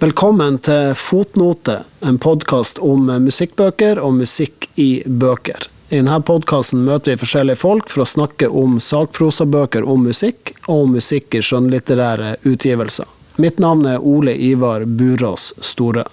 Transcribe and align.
Velkommen 0.00 0.54
til 0.64 0.94
Fotnote, 0.96 1.74
en 2.00 2.16
podkast 2.16 2.78
om 2.80 3.10
musikkbøker 3.20 3.98
og 4.00 4.14
musikk 4.16 4.64
i 4.80 5.02
bøker. 5.04 5.66
I 5.90 5.98
denne 5.98 6.16
podkasten 6.24 6.86
møter 6.86 7.12
vi 7.12 7.20
forskjellige 7.20 7.60
folk 7.60 7.92
for 7.92 8.06
å 8.06 8.06
snakke 8.08 8.48
om 8.48 8.78
sakprosabøker 8.80 9.84
om 9.84 10.06
musikk, 10.08 10.54
og 10.64 10.86
om 10.86 10.96
musikk 10.96 11.36
i 11.36 11.42
skjønnlitterære 11.44 12.38
utgivelser. 12.48 13.12
Mitt 13.44 13.60
navn 13.60 13.84
er 13.92 14.00
Ole 14.00 14.32
Ivar 14.40 14.88
Burås 14.88 15.50
Store. 15.60 16.06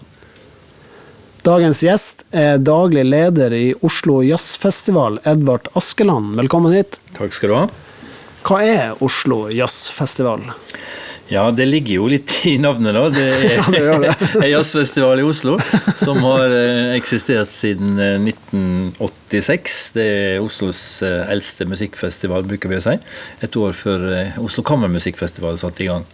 Dagens 1.48 1.80
gjest 1.88 2.28
er 2.36 2.60
daglig 2.60 3.08
leder 3.08 3.56
i 3.56 3.66
Oslo 3.88 4.20
Jazzfestival, 4.20 5.22
Edvard 5.24 5.72
Askeland. 5.80 6.36
Velkommen 6.44 6.76
hit. 6.76 7.00
Takk 7.16 7.40
skal 7.40 7.56
du 7.56 7.60
ha. 7.62 7.66
Hva 8.44 8.64
er 8.68 9.00
Oslo 9.00 9.46
Jazzfestival? 9.48 10.44
Ja, 11.30 11.52
det 11.52 11.66
ligger 11.66 11.96
jo 11.96 12.08
litt 12.12 12.32
i 12.48 12.56
navnet, 12.62 12.96
da. 12.96 13.10
Det 13.12 13.26
er 13.28 14.06
Ja, 14.08 14.48
jazzfestival 14.58 15.20
i 15.20 15.26
Oslo 15.28 15.58
som 16.00 16.22
har 16.24 16.48
eh, 16.48 16.96
eksistert 16.98 17.52
siden 17.56 18.00
eh, 18.00 18.30
1986. 19.28 19.92
Det 19.96 20.04
er 20.08 20.44
Oslos 20.44 20.82
eh, 21.04 21.24
eldste 21.32 21.68
musikkfestival, 21.68 22.46
bruker 22.48 22.72
vi 22.72 22.80
å 22.80 22.84
si. 22.84 22.96
Et 23.44 23.58
år 23.60 23.76
før 23.76 24.06
eh, 24.14 24.38
Oslo 24.40 24.64
Kammermusikkfestival 24.64 25.60
satte 25.60 25.84
i 25.84 25.90
gang. 25.90 26.06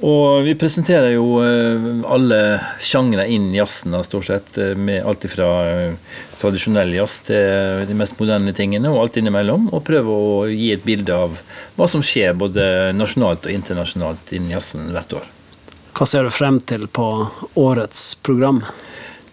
Og 0.00 0.46
vi 0.46 0.56
presenterer 0.58 1.12
jo 1.14 1.38
eh, 1.44 1.86
alle 2.10 2.40
sjangre 2.82 3.28
inn 3.30 3.52
jazzen, 3.54 3.94
stort 4.02 4.26
sett. 4.26 4.58
Med 4.76 5.06
alt 5.06 5.26
fra 5.30 5.50
tradisjonell 6.40 6.94
jazz 6.96 7.20
til 7.28 7.86
de 7.86 7.98
mest 7.98 8.18
moderne 8.18 8.54
tingene, 8.56 8.90
og 8.90 9.04
alt 9.04 9.20
innimellom. 9.20 9.70
Og 9.70 9.86
prøver 9.86 10.10
å 10.10 10.46
gi 10.50 10.72
et 10.74 10.86
bilde 10.86 11.14
av 11.14 11.38
hva 11.78 11.90
som 11.90 12.02
skjer 12.02 12.34
både 12.40 12.90
nasjonalt 12.96 13.46
og 13.46 13.54
internasjonalt 13.54 14.34
innen 14.34 14.56
jazzen 14.56 14.90
hvert 14.90 15.20
år. 15.22 15.34
Hva 15.94 16.06
ser 16.06 16.26
du 16.26 16.34
frem 16.34 16.58
til 16.66 16.86
på 16.90 17.06
årets 17.60 18.14
program? 18.24 18.64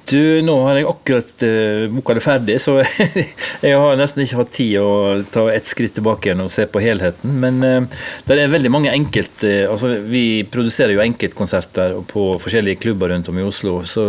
Du, 0.07 0.39
nå 0.45 0.53
har 0.63 0.77
jeg 0.79 0.87
akkurat 0.87 1.43
uh, 1.43 1.85
boka 1.91 2.15
det 2.15 2.21
ferdig, 2.23 2.55
så 2.63 2.77
jeg 3.65 3.75
har 3.75 3.97
nesten 3.99 4.23
ikke 4.23 4.39
hatt 4.39 4.53
tid 4.55 4.77
å 4.79 4.91
ta 5.33 5.43
et 5.51 5.67
skritt 5.67 5.97
tilbake 5.97 6.29
igjen 6.29 6.43
og 6.45 6.51
se 6.53 6.63
på 6.71 6.79
helheten. 6.79 7.33
Men 7.41 7.59
uh, 7.59 8.05
det 8.27 8.37
er 8.39 8.53
veldig 8.53 8.71
mange 8.71 8.93
enkelt 8.93 9.43
uh, 9.43 9.67
altså 9.67 9.97
Vi 10.07 10.45
produserer 10.47 10.95
jo 10.95 11.03
enkeltkonserter 11.03 11.97
på 12.07 12.27
forskjellige 12.39 12.79
klubber 12.85 13.11
rundt 13.11 13.27
om 13.31 13.39
i 13.41 13.45
Oslo. 13.47 13.81
Så 13.87 14.05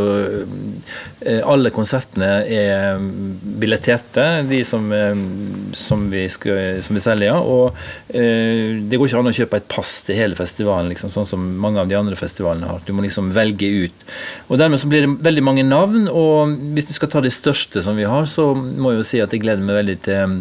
alle 1.19 1.70
konsertene 1.74 2.28
er 2.46 3.00
billetterte, 3.58 4.24
de 4.48 4.60
som, 4.66 4.84
som, 5.76 6.04
vi, 6.12 6.24
skal, 6.30 6.78
som 6.84 6.96
vi 6.96 7.02
selger. 7.02 7.34
Og 7.34 7.76
det 8.08 8.98
går 8.98 9.10
ikke 9.10 9.22
an 9.22 9.30
å 9.30 9.34
kjøpe 9.34 9.60
et 9.60 9.69
pass 9.70 9.96
til 10.06 10.19
hele 10.19 10.38
festivalen, 10.38 10.92
liksom, 10.92 11.10
sånn 11.12 11.28
som 11.28 11.44
mange 11.60 11.82
av 11.82 11.91
de 11.91 11.98
andre 11.98 12.19
festivalene 12.19 12.70
har. 12.70 12.84
Du 12.86 12.94
må 12.94 13.04
liksom 13.04 13.32
velge 13.36 13.69
ut. 13.88 14.06
Og 14.48 14.62
dermed 14.62 14.80
så 14.80 14.91
blir 14.91 15.04
det 15.04 15.16
veldig 15.26 15.44
mange 15.44 15.66
navn. 15.66 15.88
Og 16.12 16.55
hvis 16.75 16.89
du 16.91 16.94
skal 16.97 17.11
ta 17.12 17.22
de 17.25 17.33
største 17.33 17.83
som 17.84 17.98
vi 17.98 18.06
har, 18.08 18.28
så 18.31 18.50
må 18.55 18.92
jeg 18.92 19.00
jo 19.00 19.08
si 19.11 19.22
at 19.25 19.34
jeg 19.34 19.42
gleder 19.44 19.64
meg 19.64 19.81
veldig 19.81 19.98
til 20.06 20.39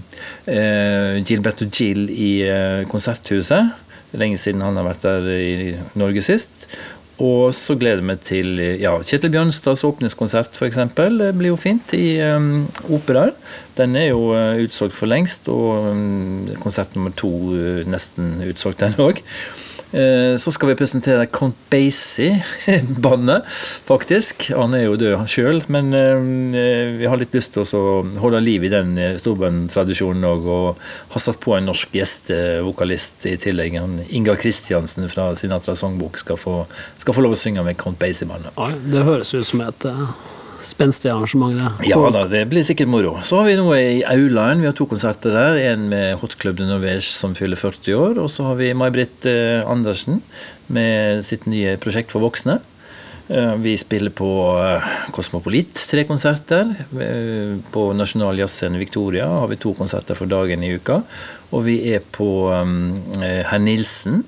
eh, 0.51 1.17
Gilberto 1.27 1.69
Gil 1.71 2.07
i 2.11 2.31
eh, 2.47 2.83
Konserthuset. 2.91 3.73
Er 4.13 4.21
lenge 4.21 4.39
siden 4.39 4.63
han 4.63 4.77
har 4.79 4.87
vært 4.87 5.07
der 5.07 5.27
i 5.33 5.73
Norge 5.99 6.23
sist. 6.25 6.67
Og 7.17 7.49
så 7.57 7.73
gleder 7.79 8.03
jeg 8.03 8.07
meg 8.11 8.19
til 8.27 8.59
ja, 8.77 8.91
Kjetil 9.01 9.31
Bjørnstads 9.33 9.81
åpningskonsert, 9.87 10.57
f.eks. 10.59 10.77
Det 10.93 11.31
blir 11.39 11.49
jo 11.49 11.57
fint 11.57 11.93
i 11.97 12.19
um, 12.21 12.67
operaer. 12.93 13.33
Den 13.79 13.97
er 13.97 14.11
jo 14.11 14.35
uh, 14.37 14.53
utsolgt 14.61 14.93
for 14.93 15.09
lengst, 15.09 15.49
og 15.49 15.89
um, 15.89 16.51
konsert 16.61 16.93
nummer 16.93 17.15
to 17.17 17.31
uh, 17.55 17.81
nesten 17.89 18.37
utsolgt, 18.45 18.85
den 18.85 18.93
òg. 19.01 19.23
Så 19.91 20.51
skal 20.51 20.69
vi 20.71 20.75
presentere 20.79 21.25
Count 21.31 21.55
Basie-bandet, 21.71 23.47
faktisk. 23.87 24.49
Han 24.51 24.75
er 24.75 24.83
jo 24.83 24.97
død 24.99 25.27
sjøl, 25.31 25.61
men 25.71 25.93
vi 26.99 27.07
har 27.07 27.17
litt 27.19 27.35
lyst 27.37 27.55
til 27.55 27.63
å 27.63 28.03
holde 28.19 28.41
liv 28.43 28.67
i 28.67 28.71
den 28.73 28.97
storbandtradisjonen 29.21 30.27
òg, 30.27 30.47
og 30.51 30.67
har 31.15 31.23
satt 31.23 31.39
på 31.43 31.55
en 31.55 31.69
norsk 31.71 31.95
gjestevokalist 31.95 33.29
i 33.31 33.37
tillegg. 33.41 33.79
Ingar 34.11 34.35
Kristiansen 34.41 35.07
fra 35.11 35.31
Sinatra 35.39 35.75
Songbok 35.79 36.19
skal 36.19 36.37
få, 36.41 36.55
skal 36.99 37.15
få 37.15 37.23
lov 37.23 37.37
å 37.37 37.39
synge 37.39 37.63
med 37.63 37.79
Count 37.79 37.99
Basie-bandet. 38.01 38.51
Ja, 38.59 38.67
det 38.91 39.07
høres 39.07 39.31
ut 39.37 39.47
som 39.47 39.63
et 39.65 39.87
spenstig 40.67 41.11
arrangement. 41.11 41.55
Der. 41.57 41.89
Ja 41.89 41.99
da, 42.13 42.23
det 42.29 42.43
blir 42.51 42.65
sikkert 42.67 42.89
moro. 42.91 43.15
Så 43.25 43.39
har 43.39 43.49
vi 43.49 43.57
noe 43.59 43.77
i 43.79 43.99
Aulaen. 44.07 44.61
Vi 44.63 44.69
har 44.69 44.75
to 44.77 44.87
konserter 44.89 45.35
der. 45.35 45.59
En 45.71 45.87
med 45.91 46.17
Hot 46.21 46.37
Club 46.41 46.59
de 46.59 46.67
Norvège 46.69 47.05
som 47.07 47.35
fyller 47.37 47.59
40 47.59 47.97
år. 47.97 48.23
Og 48.23 48.31
så 48.33 48.49
har 48.49 48.57
vi 48.59 48.73
May-Britt 48.77 49.27
eh, 49.29 49.61
Andersen 49.67 50.21
med 50.73 51.23
sitt 51.27 51.47
nye 51.49 51.77
prosjekt 51.81 52.13
for 52.13 52.25
voksne. 52.25 52.59
Eh, 53.27 53.55
vi 53.63 53.77
spiller 53.79 54.13
på 54.15 54.29
eh, 54.61 54.91
Kosmopolit 55.15 55.79
tre 55.91 56.03
konserter. 56.09 56.75
På 57.71 57.87
Nasjonal 57.95 58.43
Jazzscene 58.43 58.81
Victoria 58.81 59.29
har 59.31 59.49
vi 59.51 59.59
to 59.61 59.73
konserter 59.77 60.19
for 60.19 60.29
dagen 60.31 60.65
i 60.67 60.75
uka. 60.75 61.01
Og 61.55 61.63
vi 61.69 61.79
er 61.93 62.03
på 62.03 62.29
Herr 62.51 63.61
Nilsen. 63.63 64.25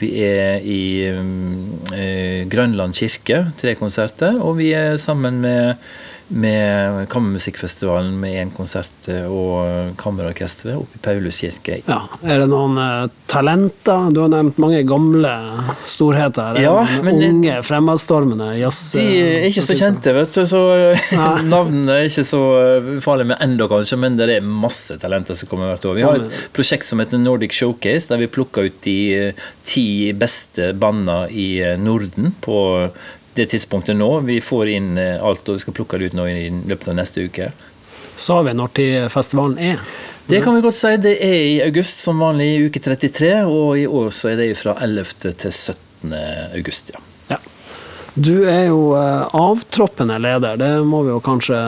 Vi 0.00 0.10
er 0.24 0.62
i 0.64 1.10
um, 1.14 1.78
eh, 1.94 2.48
Grønland 2.50 2.94
kirke, 2.96 3.44
tre 3.60 3.74
konserter. 3.78 4.38
Og 4.40 4.58
vi 4.58 4.72
er 4.76 4.96
sammen 4.96 5.40
med, 5.44 5.74
med 6.32 7.08
Kammermusikkfestivalen 7.12 8.14
med 8.20 8.36
én 8.40 8.50
konsert 8.56 9.08
eh, 9.12 9.26
og 9.28 9.92
Kammerorkesteret 10.00 10.78
oppe 10.80 10.96
i 10.96 11.02
Paulus 11.04 11.40
kirke. 11.42 11.80
Ja, 11.86 11.98
Er 12.24 12.42
det 12.42 12.48
noen 12.50 12.78
uh, 12.80 13.10
talenter? 13.30 14.08
Du 14.14 14.22
har 14.24 14.32
nevnt 14.32 14.58
mange 14.62 14.80
gamle 14.88 15.32
storheter. 15.88 16.56
Er 16.56 16.64
Ja, 16.64 16.86
men- 17.04 17.20
unge, 17.22 17.58
fremadstormende 17.66 18.52
jazz... 18.60 18.80
De 18.96 19.04
er 19.20 19.46
ikke 19.50 19.64
så 19.66 19.76
kjente, 19.78 20.14
vet 20.16 20.34
du, 20.38 20.42
så 20.48 20.62
navnene 21.54 21.98
er 22.00 22.08
ikke 22.10 22.24
så 22.28 22.42
farlige 23.04 23.32
med 23.32 23.42
enda, 23.44 23.68
kanskje, 23.70 24.00
men 24.00 24.16
det 24.20 24.30
er 24.38 24.46
masse 24.46 24.96
talenter 25.02 25.38
som 25.38 25.50
kommer 25.50 25.72
hvert 25.72 25.88
år. 25.90 25.98
Vi 26.00 26.06
har 26.06 26.20
et 26.22 26.38
prosjekt 26.56 26.88
som 26.88 27.02
heter 27.02 27.20
Nordic 27.20 27.56
Showcase, 27.58 28.08
der 28.12 28.22
vi 28.24 28.30
plukker 28.32 28.70
ut 28.70 28.80
de 28.86 28.98
eh, 29.28 29.48
ti 29.68 29.86
beste 30.16 30.72
bandene 30.74 31.26
i 31.30 31.48
eh, 31.62 31.76
Norden 31.80 32.32
på 32.44 32.56
det 33.34 33.46
tidspunktet 33.52 33.96
nå. 33.96 34.08
Vi 34.28 34.40
får 34.44 34.68
inn 34.68 34.96
eh, 35.00 35.22
alt, 35.24 35.46
og 35.48 35.56
vi 35.56 35.62
skal 35.62 35.76
plukke 35.76 35.98
det 36.00 36.10
ut 36.12 36.16
nå 36.18 36.26
i 36.28 36.48
løpet 36.50 36.90
av 36.92 36.98
neste 36.98 37.24
uke. 37.28 37.50
Sa 38.20 38.40
vi 38.44 38.52
når 38.56 38.72
til 38.76 39.06
festivalen 39.12 39.56
er? 39.72 39.80
Det 40.28 40.42
kan 40.44 40.54
vi 40.54 40.60
godt 40.64 40.76
si. 40.78 40.90
Det 41.02 41.14
er 41.24 41.38
i 41.48 41.56
august 41.64 42.04
som 42.04 42.20
vanlig, 42.22 42.50
i 42.54 42.68
uke 42.68 42.82
33, 42.84 43.32
og 43.48 43.78
i 43.80 43.86
år 43.88 44.12
så 44.14 44.32
er 44.32 44.38
det 44.42 44.50
fra 44.60 44.76
11. 44.84 45.32
til 45.40 45.50
17. 45.50 46.12
august, 46.58 46.92
ja. 46.94 47.00
Ja. 47.32 47.40
Du 48.14 48.44
er 48.44 48.66
jo 48.68 48.92
uh, 48.92 49.32
avtroppende 49.34 50.18
leder, 50.20 50.58
det 50.60 50.70
må 50.84 51.00
vi 51.06 51.14
jo 51.14 51.20
kanskje 51.24 51.58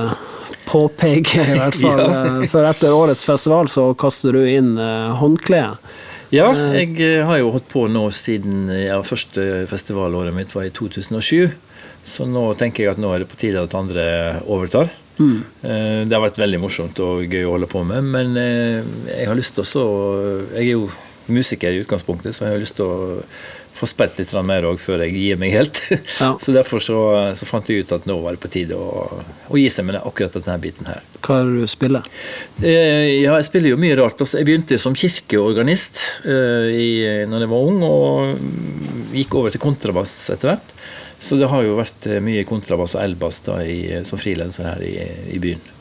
påpeke, 0.69 1.41
i 1.41 1.59
hvert 1.59 1.81
fall. 1.83 2.03
Ja. 2.05 2.23
Eh, 2.29 2.47
For 2.53 2.69
etter 2.69 2.93
årets 2.95 3.25
festival 3.27 3.73
så 3.73 3.89
kaster 3.99 4.37
du 4.37 4.45
inn 4.45 4.75
håndkleet. 5.19 5.81
Ja, 6.35 6.51
jeg 6.75 6.99
eh, 6.99 7.23
har 7.27 7.39
jo 7.41 7.53
holdt 7.55 7.71
på 7.71 7.87
nå 7.91 8.09
siden 8.15 8.67
ja, 8.73 8.99
første 9.07 9.65
festivalåret 9.71 10.35
mitt 10.37 10.55
var 10.57 10.67
i 10.67 10.75
2007. 10.75 11.55
Så 12.05 12.27
nå 12.29 12.43
tenker 12.61 12.85
jeg 12.85 12.95
at 12.95 13.01
nå 13.01 13.13
er 13.15 13.23
det 13.23 13.31
på 13.31 13.39
tide 13.41 13.63
at 13.65 13.75
andre 13.79 14.05
overtar. 14.45 14.91
Mm. 15.15 15.45
Det 15.63 16.11
har 16.11 16.23
vært 16.25 16.41
veldig 16.43 16.59
morsomt 16.59 16.99
og 16.99 17.23
gøy 17.31 17.45
å 17.47 17.53
holde 17.55 17.69
på 17.71 17.85
med, 17.87 18.03
men 18.17 18.35
eh, 18.41 18.81
jeg 19.13 19.29
har 19.31 19.39
lyst 19.39 19.55
til 19.55 19.63
også 19.63 19.85
Jeg 20.57 20.65
er 20.65 20.73
jo 20.73 20.89
musiker 21.31 21.73
i 21.73 21.85
utgangspunktet, 21.85 22.35
så 22.35 22.49
jeg 22.49 22.57
har 22.57 22.65
lyst 22.65 22.77
til 22.81 22.91
å 22.91 23.23
få 23.75 23.89
spilt 23.91 24.19
litt 24.21 24.33
mer 24.47 24.67
òg 24.69 24.79
før 24.79 25.03
jeg 25.05 25.15
gir 25.19 25.41
meg 25.41 25.55
helt. 25.55 25.81
Ja. 26.23 26.35
Så 26.41 26.53
derfor 26.55 26.81
så, 26.83 26.99
så 27.35 27.47
fant 27.49 27.69
jeg 27.69 27.85
ut 27.85 27.93
at 27.97 28.05
nå 28.07 28.17
var 28.23 28.37
det 28.37 28.43
på 28.45 28.51
tide 28.53 28.77
å, 28.79 29.23
å 29.51 29.59
gi 29.59 29.67
seg 29.73 29.89
med 29.89 29.99
akkurat 29.99 30.37
denne 30.39 30.61
biten 30.63 30.87
her. 30.89 31.03
Hva 31.25 31.41
er 31.41 31.51
det 31.51 31.65
du 31.65 31.71
spiller? 31.71 32.07
Eh, 32.63 33.23
Ja, 33.25 33.35
jeg 33.41 33.49
spiller 33.49 33.73
jo 33.73 33.81
mye 33.81 33.97
rart. 33.99 34.21
Altså, 34.23 34.39
jeg 34.41 34.49
begynte 34.49 34.79
som 34.81 34.95
kirkeorganist 34.99 36.01
eh, 36.23 36.71
i, 36.71 36.89
når 37.31 37.47
jeg 37.47 37.53
var 37.55 37.69
ung, 37.73 37.83
og 37.89 39.15
gikk 39.17 39.35
over 39.41 39.55
til 39.55 39.63
kontrabass 39.65 40.15
etter 40.35 40.55
hvert. 40.55 40.75
Så 41.25 41.39
det 41.41 41.49
har 41.51 41.65
jo 41.65 41.79
vært 41.79 42.07
eh, 42.11 42.21
mye 42.25 42.45
kontrabass 42.49 42.95
og 42.99 43.05
elbass 43.05 43.43
da, 43.47 43.59
i, 43.65 44.05
som 44.07 44.21
frilanser 44.21 44.69
her 44.71 44.85
i, 44.87 44.95
i 45.35 45.41
byen. 45.43 45.74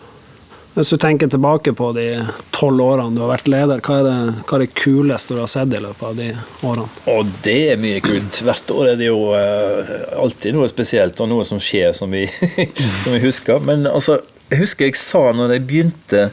Hvis 0.74 0.90
du 0.90 0.98
tenker 0.98 1.30
tilbake 1.30 1.70
på 1.78 1.92
de 1.94 2.08
tolv 2.50 2.82
årene 2.82 3.14
du 3.14 3.20
har 3.22 3.30
vært 3.30 3.50
leder, 3.52 3.82
hva 3.86 4.00
er, 4.00 4.08
det, 4.08 4.44
hva 4.50 4.58
er 4.58 4.62
det 4.64 4.74
kuleste 4.74 5.36
du 5.36 5.42
har 5.44 5.50
sett 5.52 5.74
i 5.78 5.82
løpet 5.84 6.06
av 6.08 6.16
de 6.18 6.30
årene? 6.66 6.86
Og 7.14 7.34
det 7.46 7.60
er 7.76 7.82
mye 7.82 8.00
kult. 8.02 8.40
Hvert 8.42 8.72
år 8.74 8.88
er 8.96 8.98
det 8.98 9.12
jo 9.12 9.20
eh, 9.38 9.92
alltid 10.18 10.56
noe 10.58 10.70
spesielt, 10.72 11.20
og 11.22 11.30
noe 11.30 11.44
som 11.46 11.60
skjer 11.62 11.94
som 11.94 12.10
vi, 12.10 12.24
som 13.04 13.14
vi 13.14 13.20
husker. 13.22 13.62
Men 13.62 13.86
altså, 13.86 14.18
jeg 14.50 14.64
husker 14.64 14.90
jeg 14.90 14.98
sa 14.98 15.22
når 15.38 15.54
jeg 15.60 15.66
begynte 15.70 16.24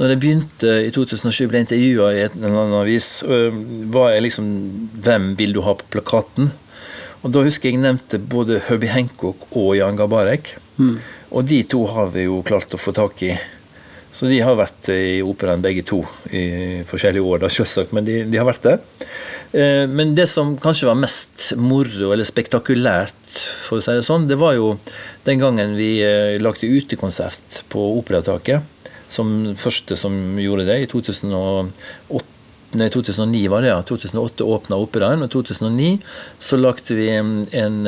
når 0.00 0.12
jeg 0.14 0.20
begynte 0.20 0.74
i 0.86 0.90
2007, 0.96 1.46
ble 1.48 1.60
intervjua 1.60 2.10
i 2.16 2.20
en 2.24 2.36
eller 2.38 2.60
annen 2.62 2.76
avis, 2.78 3.08
øh, 3.24 3.56
var 3.92 4.14
jeg 4.14 4.26
liksom 4.26 4.50
Hvem 5.04 5.30
vil 5.36 5.56
du 5.56 5.62
ha 5.64 5.74
på 5.76 5.88
plakaten? 5.92 6.50
Og 7.20 7.32
da 7.32 7.44
husker 7.44 7.68
jeg 7.68 7.78
jeg 7.78 7.84
nevnte 7.86 8.20
både 8.20 8.60
Herbie 8.68 8.92
Hancock 8.92 9.48
og 9.52 9.72
Jan 9.76 9.96
Gabarek. 9.96 10.54
Og 11.30 11.48
de 11.48 11.62
to 11.68 11.82
har 11.92 12.12
vi 12.14 12.26
jo 12.26 12.40
klart 12.44 12.72
å 12.76 12.80
få 12.80 12.94
tak 12.96 13.20
i 13.24 13.34
Så 14.20 14.28
de 14.28 14.36
har 14.44 14.52
vært 14.58 14.90
i 14.92 15.22
operaen 15.24 15.62
begge 15.64 15.80
to 15.88 16.02
i 16.28 16.82
forskjellige 16.84 17.24
år, 17.24 17.38
da, 17.40 17.48
selvsagt, 17.48 17.94
men 17.96 18.04
de, 18.04 18.18
de 18.28 18.36
har 18.36 18.44
vært 18.44 18.66
der. 18.66 18.82
Eh, 19.56 19.86
men 19.88 20.12
det 20.12 20.26
som 20.28 20.58
kanskje 20.60 20.90
var 20.90 20.98
mest 21.00 21.54
moro 21.56 22.10
eller 22.12 22.28
spektakulært, 22.28 23.16
for 23.64 23.78
å 23.78 23.84
si 23.86 23.94
det 23.96 24.04
sånn, 24.04 24.26
det 24.28 24.36
var 24.36 24.58
jo 24.58 24.74
den 25.24 25.40
gangen 25.40 25.72
vi 25.78 25.94
eh, 26.04 26.36
lagde 26.36 26.68
utekonsert 26.68 27.62
på 27.72 27.86
Operataket. 27.96 28.76
Som 29.10 29.56
første 29.58 29.96
som 29.96 30.36
gjorde 30.38 30.68
det, 30.68 30.76
i 30.84 30.90
2008 30.92 32.39
Nei, 32.70 32.86
2009 32.94 33.48
var 33.50 33.64
det, 33.64 33.72
ja. 33.72 33.80
2008 33.82 34.46
åpna 34.46 34.78
operaen, 34.78 35.24
og 35.26 35.32
2009 35.32 35.96
så 36.38 36.58
lagde 36.60 36.94
vi 36.94 37.08
en, 37.10 37.32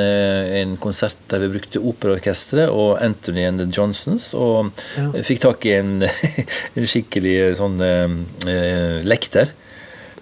eh, 0.03 0.59
en 0.59 0.77
konsert 0.83 1.19
der 1.31 1.45
vi 1.45 1.53
brukte 1.55 1.79
operaorkesteret 1.79 2.73
og 2.73 2.99
Anthony 3.03 3.47
and 3.47 3.63
the 3.63 3.69
Johnsons, 3.71 4.33
og 4.35 4.73
ja. 4.99 5.23
fikk 5.23 5.45
tak 5.47 5.67
i 5.71 5.77
en, 5.79 5.95
en 6.77 6.89
skikkelig 6.91 7.37
sånn 7.63 7.79
eh, 7.87 9.03
lekter 9.07 9.55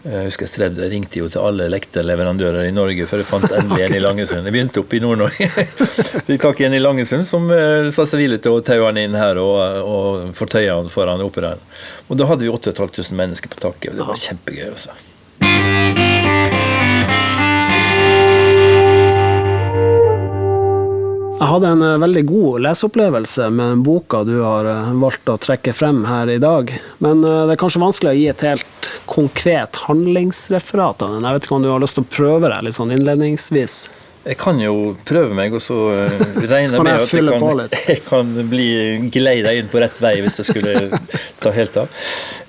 jeg 0.01 0.31
husker 0.31 0.47
jeg 0.47 0.53
strevde, 0.55 0.81
jeg 0.85 0.93
ringte 0.95 1.21
jo 1.21 1.27
til 1.29 1.43
alle 1.45 1.67
lekterleverandører 1.73 2.71
i 2.71 2.73
Norge 2.73 3.05
før 3.11 3.21
jeg 3.21 3.29
fant 3.29 3.53
endelig 3.59 3.85
en 3.85 3.97
i 3.99 4.01
Langesund. 4.01 4.49
Jeg 4.49 4.55
begynte 4.57 4.81
oppe 4.81 4.97
i 4.97 5.03
Nord-Norge. 5.05 5.51
Fikk 6.29 6.41
tak 6.47 6.63
i 6.63 6.69
en 6.71 6.79
i 6.79 6.81
Langesund 6.81 7.29
som 7.29 7.51
uh, 7.53 7.91
sa 7.93 8.07
seg 8.09 8.25
villig 8.25 8.41
til 8.45 8.57
å 8.57 8.65
taue 8.65 8.89
han 8.89 9.01
inn 9.03 9.19
her 9.19 9.41
og, 9.43 9.61
og 9.85 10.35
fortøye 10.39 10.73
han 10.73 10.89
foran 10.93 11.25
operaen. 11.25 11.61
Og 12.09 12.17
da 12.17 12.31
hadde 12.31 12.47
vi 12.47 12.53
8500 12.53 13.17
mennesker 13.21 13.53
på 13.53 13.61
taket, 13.61 13.93
og 13.93 14.01
det 14.01 14.09
var 14.09 14.27
kjempegøy. 14.29 14.69
Også. 14.73 14.97
Jeg 21.41 21.49
hadde 21.49 21.69
en 21.73 21.81
eh, 21.81 22.01
veldig 22.03 22.23
god 22.29 22.63
leseopplevelse 22.67 23.47
med 23.55 23.71
den 23.73 23.83
boka 23.85 24.19
du 24.29 24.35
har 24.43 24.67
eh, 24.69 24.91
valgt 25.01 25.31
å 25.33 25.39
trekke 25.41 25.73
frem 25.73 26.03
her 26.05 26.29
i 26.29 26.37
dag. 26.43 26.69
Men 27.01 27.23
eh, 27.25 27.45
det 27.49 27.55
er 27.55 27.61
kanskje 27.63 27.81
vanskelig 27.81 28.11
å 28.11 28.19
gi 28.19 28.27
et 28.29 28.45
helt 28.45 28.91
konkret 29.09 29.81
handlingsreferat 29.87 31.01
av 31.01 31.15
den. 31.15 31.25
Jeg 31.25 31.39
vet 31.39 31.49
ikke 31.49 31.57
om 31.57 31.65
du 31.65 31.71
har 31.73 31.81
lyst 31.81 31.97
til 31.97 32.05
å 32.05 32.11
prøve 32.13 32.53
deg 32.53 32.67
litt 32.67 32.77
sånn 32.77 32.93
innledningsvis? 32.93 33.79
Jeg 34.21 34.37
kan 34.37 34.59
jo 34.61 34.93
prøve 35.09 35.33
meg, 35.33 35.55
og 35.57 35.63
så 35.65 35.77
regner 36.37 36.75
jeg 36.77 36.83
med 36.85 36.91
at 36.93 37.13
jeg 37.15 37.25
kan, 37.33 37.61
jeg 37.73 38.03
kan 38.11 38.33
bli 38.51 38.67
geleida 39.13 39.55
inn 39.57 39.71
på 39.73 39.81
rett 39.81 39.97
vei 40.03 40.19
hvis 40.21 40.43
jeg 40.43 40.51
skulle 40.51 40.99
ta 41.41 41.53
helt 41.57 41.79
av. 41.81 41.89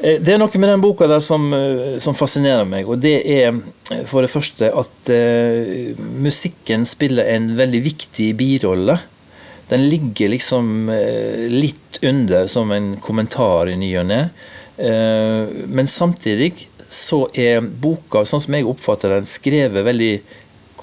Eh, 0.01 0.17
det 0.19 0.33
er 0.33 0.41
noe 0.41 0.59
med 0.59 0.67
den 0.67 0.83
boka 0.83 1.07
der 1.07 1.23
som, 1.23 1.47
eh, 1.55 1.95
som 2.03 2.17
fascinerer 2.17 2.67
meg, 2.67 2.89
og 2.89 2.99
det 3.03 3.13
er 3.23 3.53
eh, 3.53 4.03
for 4.09 4.25
det 4.25 4.31
første 4.33 4.71
at 4.81 5.11
uh, 5.13 6.01
musikken 6.23 6.83
spiller 6.87 7.27
en 7.31 7.51
veldig 7.57 7.81
viktig 7.85 8.27
birolle. 8.39 8.97
Den 9.71 9.87
ligger 9.91 10.31
liksom 10.33 10.89
uh, 10.91 11.47
litt 11.51 12.01
under 12.03 12.51
som 12.51 12.71
en 12.75 12.95
kommentar 13.03 13.71
i 13.71 13.77
ny 13.79 13.93
og 14.01 14.09
ne. 14.11 14.21
Uh, 14.75 15.67
men 15.71 15.87
samtidig 15.91 16.67
så 16.91 17.25
er 17.31 17.61
boka, 17.63 18.25
sånn 18.27 18.43
som 18.43 18.55
jeg 18.57 18.67
oppfatter 18.67 19.15
den, 19.15 19.29
skrevet 19.29 19.87
veldig 19.87 20.13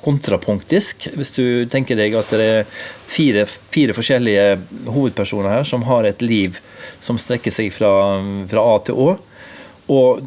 kontrapunktisk. 0.05 1.09
Hvis 1.19 1.35
du 1.37 1.45
tenker 1.71 1.99
deg 1.99 2.17
at 2.19 2.31
det 2.35 2.49
er 2.49 2.81
fire, 3.09 3.45
fire, 3.47 3.97
forskjellige 3.97 4.47
hovedpersoner 4.89 5.59
her 5.59 5.69
som 5.69 5.87
har 5.89 6.09
et 6.09 6.25
liv 6.25 6.59
som 7.05 7.21
strekker 7.21 7.55
seg 7.55 7.73
fra, 7.75 7.91
fra 8.51 8.65
A 8.75 8.79
til 8.87 8.99
Å. 8.99 9.11
Og 9.89 10.25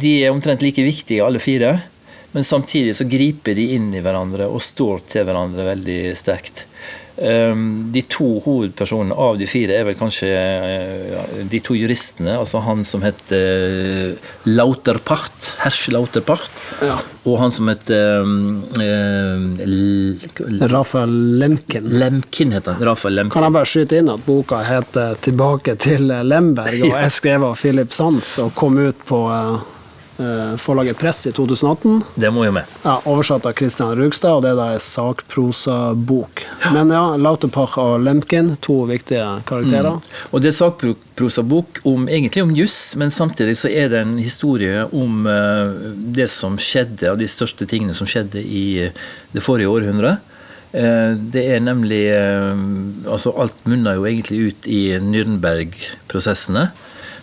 de 0.00 0.14
er 0.24 0.34
omtrent 0.34 0.62
like 0.62 0.84
viktige, 0.86 1.24
alle 1.24 1.42
fire. 1.42 1.76
Men 2.32 2.46
samtidig 2.46 2.94
så 2.96 3.08
griper 3.10 3.56
de 3.58 3.72
inn 3.74 3.88
i 3.94 4.02
hverandre 4.04 4.46
og 4.46 4.62
står 4.62 5.02
til 5.10 5.26
hverandre 5.26 5.66
veldig 5.72 6.00
sterkt. 6.18 6.64
Ehm, 7.20 7.92
de 7.92 8.02
to 8.08 8.38
hovedpersonene 8.44 9.14
av 9.14 9.36
de 9.40 9.46
fire 9.50 9.74
er 9.76 9.84
vel 9.88 9.96
kanskje 9.98 10.28
eh, 10.32 11.40
de 11.52 11.60
to 11.64 11.76
juristene. 11.76 12.38
Altså 12.40 12.62
han 12.64 12.84
som 12.88 13.04
heter 13.04 13.36
eh, 13.36 14.30
Lauterpacht, 14.48 15.54
Hersch 15.60 15.90
Lauterpacht, 15.92 16.50
ja. 16.80 16.96
og 17.28 17.36
han 17.42 17.52
som 17.52 17.68
heter 17.68 18.24
eh, 18.80 19.38
Rafael 20.72 21.12
Lemkin. 21.42 21.90
Lemkin 22.00 22.56
heter 22.56 22.78
han. 22.78 22.88
Rafael 22.88 23.20
Lemken. 23.20 23.34
Kan 23.36 23.48
jeg 23.48 23.56
bare 23.58 23.72
skyte 23.74 24.00
inn 24.00 24.12
at 24.12 24.24
boka 24.24 24.62
heter 24.64 25.18
'Tilbake 25.20 25.76
til 25.80 26.08
Lemberg' 26.08 26.88
og 26.88 26.96
er 26.96 27.12
skrevet 27.12 27.52
av 27.52 27.56
Philip 27.60 27.92
Sands 27.92 28.38
og 28.40 28.54
kom 28.56 28.80
ut 28.80 29.04
på 29.08 29.20
Eh, 29.30 29.58
forlaget 30.60 30.98
Press 30.98 31.26
i 31.26 31.32
2018. 31.32 32.02
Det 32.14 32.30
må 32.30 32.44
jo 32.44 32.52
med. 32.52 32.68
Ja, 32.84 32.98
Oversatt 33.08 33.46
av 33.48 33.54
Christian 33.58 33.94
Rugstad, 33.96 34.36
og 34.36 34.44
det 34.44 34.52
er 34.52 34.74
ei 34.74 34.80
sakprosabok. 34.82 36.44
Ja. 36.64 36.72
Men 36.74 36.92
ja, 36.94 37.02
Lauterpach 37.16 37.78
og 37.80 38.04
Lemkin, 38.04 38.54
to 38.64 38.82
viktige 38.90 39.24
karakterer. 39.48 39.96
Mm. 39.96 40.18
Og 40.30 40.44
det 40.44 40.52
er 40.52 40.56
sakprosabok 40.58 41.80
om, 41.88 42.08
egentlig 42.08 42.44
om 42.44 42.54
juss, 42.56 42.78
men 43.00 43.14
samtidig 43.14 43.56
så 43.62 43.72
er 43.72 43.92
det 43.92 44.02
en 44.04 44.16
historie 44.20 44.84
om 44.92 45.24
uh, 45.28 45.72
det 45.96 46.28
som 46.32 46.58
skjedde, 46.60 47.08
av 47.10 47.20
de 47.20 47.28
største 47.30 47.68
tingene 47.70 47.96
som 47.96 48.08
skjedde 48.10 48.42
i 48.44 48.64
uh, 48.90 49.08
det 49.32 49.44
forrige 49.44 49.72
århundret. 49.72 50.26
Det 50.70 51.42
er 51.50 51.58
nemlig 51.58 52.04
altså 53.10 53.32
Alt 53.42 53.56
munner 53.66 53.96
jo 53.98 54.04
egentlig 54.06 54.52
ut 54.52 54.68
i 54.70 54.92
Nürnberg-prosessene 55.02 56.68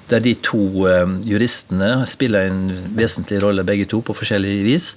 der 0.10 0.24
de 0.24 0.34
to 0.44 0.88
eh, 0.88 1.08
juristene 1.28 2.06
spiller 2.08 2.48
en 2.48 2.62
vesentlig 2.96 3.42
rolle 3.44 3.66
begge 3.68 3.88
to 3.92 4.02
på 4.06 4.16
forskjellig 4.16 4.60
vis. 4.66 4.92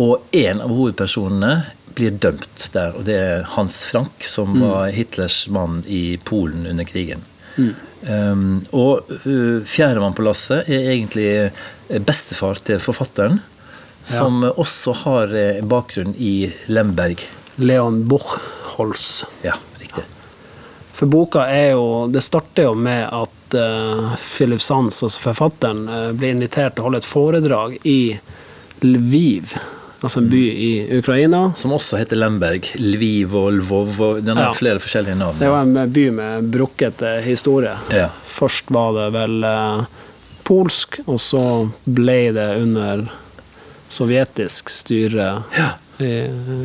Og 0.00 0.22
en 0.34 0.62
av 0.62 0.74
hovedpersonene 0.74 1.54
blir 1.94 2.14
dømt 2.18 2.68
der, 2.74 2.94
og 2.98 3.06
det 3.06 3.16
er 3.18 3.48
Hans 3.54 3.84
Frank, 3.86 4.24
som 4.26 4.56
mm. 4.56 4.62
var 4.66 4.94
Hitlers 4.94 5.44
mann 5.54 5.82
i 5.86 6.18
Polen 6.26 6.66
under 6.66 6.86
krigen. 6.88 7.22
Mm. 7.54 7.74
Um, 8.04 8.48
og 8.74 9.12
uh, 9.22 9.62
fjerdemann 9.62 10.16
på 10.18 10.24
lasset 10.26 10.66
er 10.66 10.90
egentlig 10.90 11.28
bestefar 12.04 12.58
til 12.66 12.82
forfatteren, 12.82 13.38
ja. 13.38 14.16
som 14.16 14.42
også 14.50 14.96
har 15.04 15.36
bakgrunn 15.70 16.16
i 16.18 16.50
Lemberg. 16.66 17.22
Leon 17.62 18.02
Buchholz. 18.10 19.22
Ja, 19.46 19.54
riktig. 19.78 20.02
For 20.94 21.10
boka 21.10 21.46
er 21.50 21.72
jo 21.74 21.86
Det 22.10 22.22
starter 22.22 22.68
jo 22.68 22.74
med 22.78 23.06
at 23.06 23.43
uh, 23.54 24.14
Philip 24.20 24.62
Sands, 24.62 25.02
altså 25.06 25.22
forfatteren, 25.30 25.86
uh, 25.88 26.10
ble 26.16 26.34
invitert 26.34 26.76
til 26.76 26.84
å 26.84 26.88
holde 26.88 27.00
et 27.02 27.08
foredrag 27.08 27.78
i 27.88 27.98
Lviv, 28.84 29.54
altså 30.00 30.20
en 30.20 30.30
by 30.32 30.42
i 30.50 30.70
Ukraina. 30.98 31.44
Som 31.56 31.72
også 31.76 32.00
heter 32.02 32.20
Lemberg. 32.20 32.68
Lviv 32.76 33.36
og 33.38 33.52
Lvov. 33.58 34.00
og 34.04 34.22
Den 34.26 34.40
har 34.40 34.50
ja. 34.50 34.56
flere 34.58 34.82
forskjellige 34.82 35.18
navn. 35.20 35.40
Det 35.40 35.52
var 35.52 35.64
en 35.64 35.92
by 35.94 36.06
med 36.18 36.50
brukket 36.54 37.04
historie. 37.24 37.76
Ja. 37.94 38.10
Først 38.34 38.72
var 38.74 38.92
det 38.98 39.10
vel 39.14 39.46
polsk, 40.44 41.00
og 41.06 41.20
så 41.22 41.44
ble 41.84 42.18
det 42.36 42.48
under 42.60 43.06
sovjetisk 43.94 44.72
styre 44.72 45.28
ja. 45.56 45.70
i, 46.02 46.12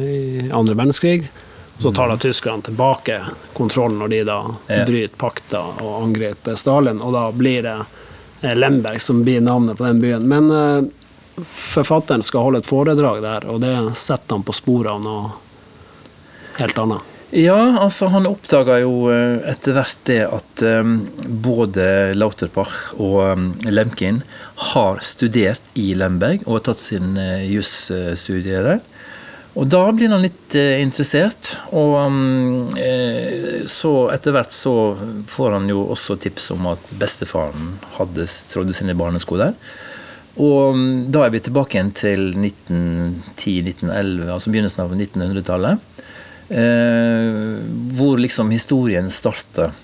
i 0.09 0.49
andre 0.51 0.75
verdenskrig. 0.75 1.29
Så 1.79 1.91
tar 1.95 2.09
da 2.11 2.17
tyskerne 2.17 2.61
tilbake 2.61 3.21
kontrollen 3.53 3.99
når 4.01 4.07
de 4.11 4.23
da 4.27 4.39
ja. 4.67 4.85
bryter 4.85 5.15
pakta 5.17 5.61
og 5.79 5.93
angriper 6.03 6.57
Stalin, 6.59 6.99
og 6.99 7.13
da 7.15 7.29
blir 7.31 7.63
det 7.63 7.77
eh, 8.41 8.55
Lemberg 8.55 8.99
som 9.01 9.23
blir 9.23 9.39
navnet 9.41 9.79
på 9.79 9.87
den 9.87 10.01
byen. 10.03 10.25
Men 10.27 10.51
uh, 10.51 11.45
forfatteren 11.47 12.25
skal 12.25 12.49
holde 12.49 12.63
et 12.63 12.67
foredrag 12.67 13.21
der, 13.23 13.47
og 13.47 13.63
det 13.63 13.75
setter 13.95 14.35
han 14.35 14.43
på 14.43 14.57
sporet 14.59 14.91
av 14.91 15.05
noe 15.05 15.31
helt 16.59 16.83
annet. 16.83 17.15
Ja, 17.31 17.77
altså 17.77 18.07
han 18.09 18.25
oppdaga 18.25 18.79
jo 18.81 19.05
eh, 19.13 19.37
etter 19.51 19.75
hvert 19.77 19.99
det 20.09 20.23
at 20.25 20.63
um, 20.65 20.95
både 21.29 22.15
Lauterbach 22.17 22.95
og 22.97 23.19
um, 23.37 23.51
Lemkin 23.69 24.23
har 24.73 25.03
studert 25.05 25.61
i 25.77 25.91
Lemberg 25.93 26.41
og 26.49 26.63
tatt 26.65 26.81
sin 26.81 27.13
uh, 27.21 27.45
jusstudier 27.45 28.65
der. 28.65 28.81
Og 29.59 29.67
da 29.67 29.81
blir 29.91 30.11
han 30.13 30.23
litt 30.23 30.55
eh, 30.55 30.79
interessert. 30.79 31.51
Og 31.75 31.97
um, 31.99 32.69
eh, 32.79 33.65
så 33.67 33.93
etter 34.13 34.35
hvert 34.35 34.55
så 34.55 34.73
får 35.27 35.57
han 35.57 35.67
jo 35.71 35.83
også 35.91 36.15
tips 36.23 36.53
om 36.55 36.69
at 36.71 36.93
bestefaren 37.01 37.73
hadde 37.97 38.27
trådde 38.53 38.75
sine 38.77 38.95
barnesko 38.99 39.39
der. 39.41 39.57
Og 40.39 40.77
um, 40.77 40.85
da 41.11 41.25
er 41.25 41.33
vi 41.33 41.43
tilbake 41.43 41.75
igjen 41.75 41.91
til 41.97 42.29
1910-1911, 42.37 44.31
altså 44.31 44.53
begynnelsen 44.53 44.85
av 44.85 44.95
1900-tallet. 44.95 45.85
Eh, 46.49 47.59
hvor 47.99 48.17
liksom 48.17 48.55
historien 48.55 49.11
starter. 49.13 49.75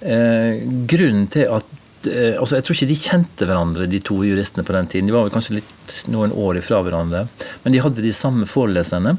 Eh, 0.00 0.60
grunnen 0.86 1.26
til 1.32 1.48
at 1.50 1.67
altså 2.06 2.58
Jeg 2.58 2.64
tror 2.66 2.76
ikke 2.76 2.90
de 2.90 3.00
kjente 3.02 3.48
hverandre, 3.48 3.88
de 3.90 4.00
to 4.04 4.20
juristene 4.22 4.64
på 4.66 4.76
den 4.76 4.86
tiden. 4.86 5.08
De 5.08 5.16
var 5.16 5.26
vel 5.26 5.34
kanskje 5.34 5.58
litt 5.58 5.98
noen 6.12 6.32
år 6.32 6.60
ifra 6.60 6.80
hverandre. 6.84 7.26
Men 7.64 7.74
de 7.74 7.82
hadde 7.82 8.04
de 8.04 8.14
samme 8.14 8.46
foreleserne. 8.46 9.16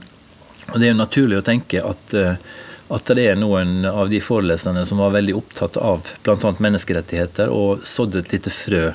Og 0.69 0.79
det 0.79 0.87
er 0.87 0.93
jo 0.93 1.01
naturlig 1.01 1.39
å 1.39 1.45
tenke 1.45 1.83
at, 1.83 2.13
eh, 2.13 2.37
at 2.89 3.13
det 3.17 3.25
er 3.31 3.39
noen 3.39 3.85
av 3.89 4.09
de 4.11 4.21
foreleserne 4.23 4.85
som 4.85 5.01
var 5.01 5.15
veldig 5.17 5.35
opptatt 5.37 5.79
av 5.81 6.07
bl.a. 6.23 6.53
menneskerettigheter, 6.57 7.49
og 7.49 7.85
sådde 7.87 8.23
et 8.23 8.35
lite 8.37 8.53
frø 8.53 8.85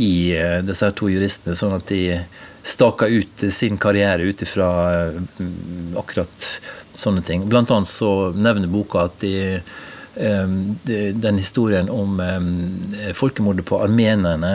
i 0.00 0.32
disse 0.32 0.64
disse 0.64 0.88
to 0.96 1.10
juristene, 1.12 1.56
sånn 1.56 1.76
at 1.76 1.90
de 1.92 2.22
staka 2.62 3.08
ut 3.10 3.44
sin 3.52 3.76
karriere 3.76 4.24
ut 4.24 4.42
ifra 4.42 4.68
akkurat 6.00 6.46
sånne 6.94 7.22
ting. 7.26 7.44
Blant 7.48 7.70
annet 7.70 7.90
så 7.90 8.32
nevner 8.32 8.70
boka 8.70 9.06
at 9.08 9.18
de 9.20 9.60
den 10.14 11.38
historien 11.40 11.86
om 11.88 12.18
folkemordet 13.16 13.64
på 13.64 13.78
armenerne 13.80 14.50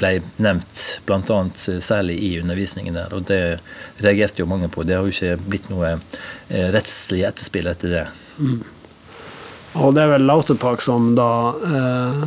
ble 0.00 0.10
nevnt 0.42 0.80
bl.a. 1.06 1.36
særlig 1.54 2.16
i 2.26 2.32
undervisningen 2.40 2.98
der. 2.98 3.14
Og 3.14 3.28
det 3.30 3.60
reagerte 4.02 4.42
jo 4.42 4.48
mange 4.50 4.66
på. 4.74 4.82
Det 4.82 4.98
har 4.98 5.06
jo 5.06 5.14
ikke 5.14 5.38
blitt 5.46 5.70
noe 5.70 5.94
rettslig 6.48 7.22
etterspill 7.30 7.70
etter 7.70 7.94
det. 7.94 8.04
Mm. 8.42 8.58
Og 9.76 9.94
det 9.94 10.04
er 10.04 10.14
vel 10.14 10.26
Lauterpark 10.28 10.82
som 10.82 11.12
da 11.18 11.30
eh, 11.68 12.26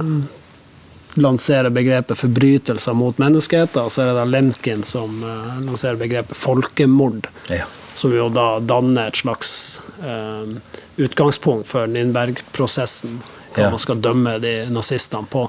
lanserer 1.21 1.73
begrepet 1.73 2.19
forbrytelser 2.19 2.95
mot 2.97 3.17
menneskeheten, 3.21 3.81
og 3.81 3.91
så 3.91 4.03
er 4.03 4.11
det 4.11 4.17
da 4.19 4.25
Lemkin 4.29 4.85
som 4.87 5.23
eh, 5.25 5.61
lanserer 5.65 5.99
begrepet 5.99 6.37
folkemord. 6.37 7.27
Ja. 7.51 7.67
Som 7.95 8.13
jo 8.15 8.29
da 8.33 8.59
danner 8.63 9.11
et 9.11 9.19
slags 9.19 9.81
eh, 10.03 10.55
utgangspunkt 11.01 11.67
for 11.69 11.89
Nürnberg-prosessen, 11.91 13.19
hva 13.51 13.67
ja. 13.67 13.71
man 13.73 13.81
skal 13.83 14.01
dømme 14.01 14.37
de 14.43 14.55
nazistene 14.71 15.27
på. 15.31 15.45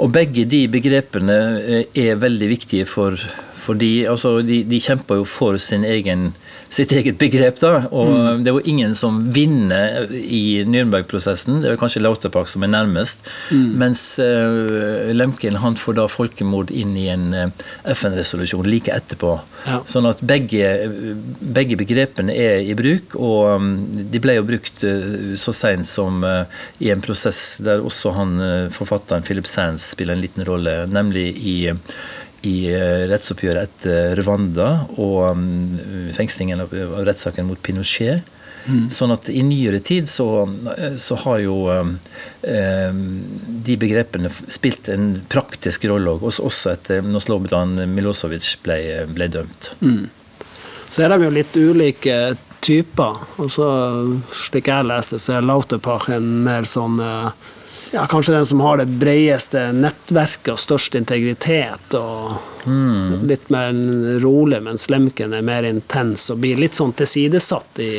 Og 0.00 0.12
begge 0.14 0.46
de 0.48 0.64
begrepene 0.70 1.38
eh, 1.60 2.00
er 2.06 2.20
veldig 2.20 2.50
viktige 2.50 2.86
for, 2.88 3.18
for 3.60 3.78
de, 3.78 4.06
altså 4.10 4.38
de, 4.46 4.62
de 4.68 4.80
kjemper 4.82 5.20
jo 5.20 5.26
for 5.28 5.60
sin 5.62 5.84
egen 5.86 6.30
sitt 6.70 6.92
eget 6.92 7.18
begrep. 7.18 7.58
da, 7.60 7.72
og 7.90 8.10
mm. 8.10 8.44
Det 8.44 8.52
var 8.54 8.68
ingen 8.68 8.94
som 8.94 9.18
vinner 9.34 10.06
i 10.14 10.62
Nürnberg-prosessen. 10.64 11.62
Det 11.62 11.72
var 11.72 11.80
kanskje 11.80 12.02
Lauterpark 12.02 12.48
som 12.48 12.62
er 12.62 12.70
nærmest. 12.70 13.26
Mm. 13.50 13.66
Mens 13.82 14.04
uh, 14.22 15.10
Lemken 15.14 15.58
han 15.60 15.78
får 15.80 15.98
da 15.98 16.06
folkemord 16.10 16.70
inn 16.70 16.94
i 16.98 17.08
en 17.10 17.26
uh, 17.34 17.64
FN-resolusjon 17.90 18.68
like 18.70 18.94
etterpå. 18.94 19.34
Ja. 19.66 19.80
Sånn 19.90 20.06
at 20.10 20.22
begge, 20.22 20.70
begge, 21.40 21.78
begrepene 21.80 22.36
er 22.38 22.62
i 22.62 22.76
bruk, 22.78 23.18
og 23.18 23.56
um, 23.58 23.72
de 24.12 24.22
ble 24.22 24.38
jo 24.38 24.46
brukt 24.46 24.86
uh, 24.86 25.34
så 25.40 25.54
seint 25.56 25.88
som 25.90 26.22
i 26.22 26.90
en 26.92 27.02
prosess 27.02 27.58
der 27.64 27.82
også 27.82 28.12
han 28.14 28.32
forfatteren 28.74 29.24
Philip 29.26 29.46
Sands 29.48 29.90
spiller 29.94 30.14
en 30.14 30.22
liten 30.22 30.44
rolle, 30.46 30.84
nemlig 30.90 31.26
i 31.40 31.54
i 32.46 32.56
eh, 32.72 33.06
rettsoppgjøret 33.10 33.68
etter 33.68 34.20
Rwanda 34.20 34.68
og 34.96 35.36
mm, 35.36 36.12
fengslingen 36.16 36.64
av 36.64 36.74
rettssaken 37.06 37.48
mot 37.48 37.60
Pinochet. 37.62 38.36
Mm. 38.68 38.90
Sånn 38.92 39.12
at 39.14 39.30
i 39.32 39.40
nyere 39.44 39.78
tid 39.80 40.08
så, 40.10 40.44
så 41.00 41.16
har 41.22 41.38
jo 41.40 41.56
eh, 41.72 42.90
de 43.70 43.76
begrepene 43.80 44.30
spilt 44.52 44.90
en 44.92 45.14
praktisk 45.32 45.86
rolle 45.88 46.18
også, 46.18 46.44
også 46.44 46.74
etter 46.74 47.06
når 47.06 47.24
Slobodan 47.24 47.80
Milosevic 47.94 48.52
ble, 48.64 48.80
ble 49.16 49.30
dømt. 49.32 49.72
Mm. 49.80 50.10
Så 50.90 51.04
er 51.04 51.14
de 51.14 51.24
jo 51.24 51.32
litt 51.32 51.56
ulike 51.56 52.18
typer. 52.60 53.24
Altså, 53.40 53.66
slik 54.46 54.68
jeg 54.68 54.88
leste, 54.88 55.20
så 55.22 55.38
er 55.38 55.46
Lauterpach 55.46 56.10
en 56.12 56.28
mer 56.44 56.68
sånn 56.68 57.00
eh, 57.00 57.50
ja, 57.90 58.06
kanskje 58.06 58.34
den 58.34 58.46
som 58.46 58.60
har 58.60 58.78
det 58.78 58.86
bredeste 59.00 59.64
nettverket 59.74 60.52
og 60.54 60.60
størst 60.62 60.94
integritet. 60.98 61.94
og 61.98 62.36
mm. 62.64 63.26
Litt 63.26 63.50
mer 63.50 63.74
rolig, 64.22 64.60
mens 64.62 64.86
Lemken 64.92 65.34
er 65.34 65.42
mer 65.46 65.66
intens 65.66 66.28
og 66.30 66.42
blir 66.44 66.60
litt 66.60 66.78
sånn 66.78 66.94
tilsidesatt 66.96 67.82
i, 67.82 67.92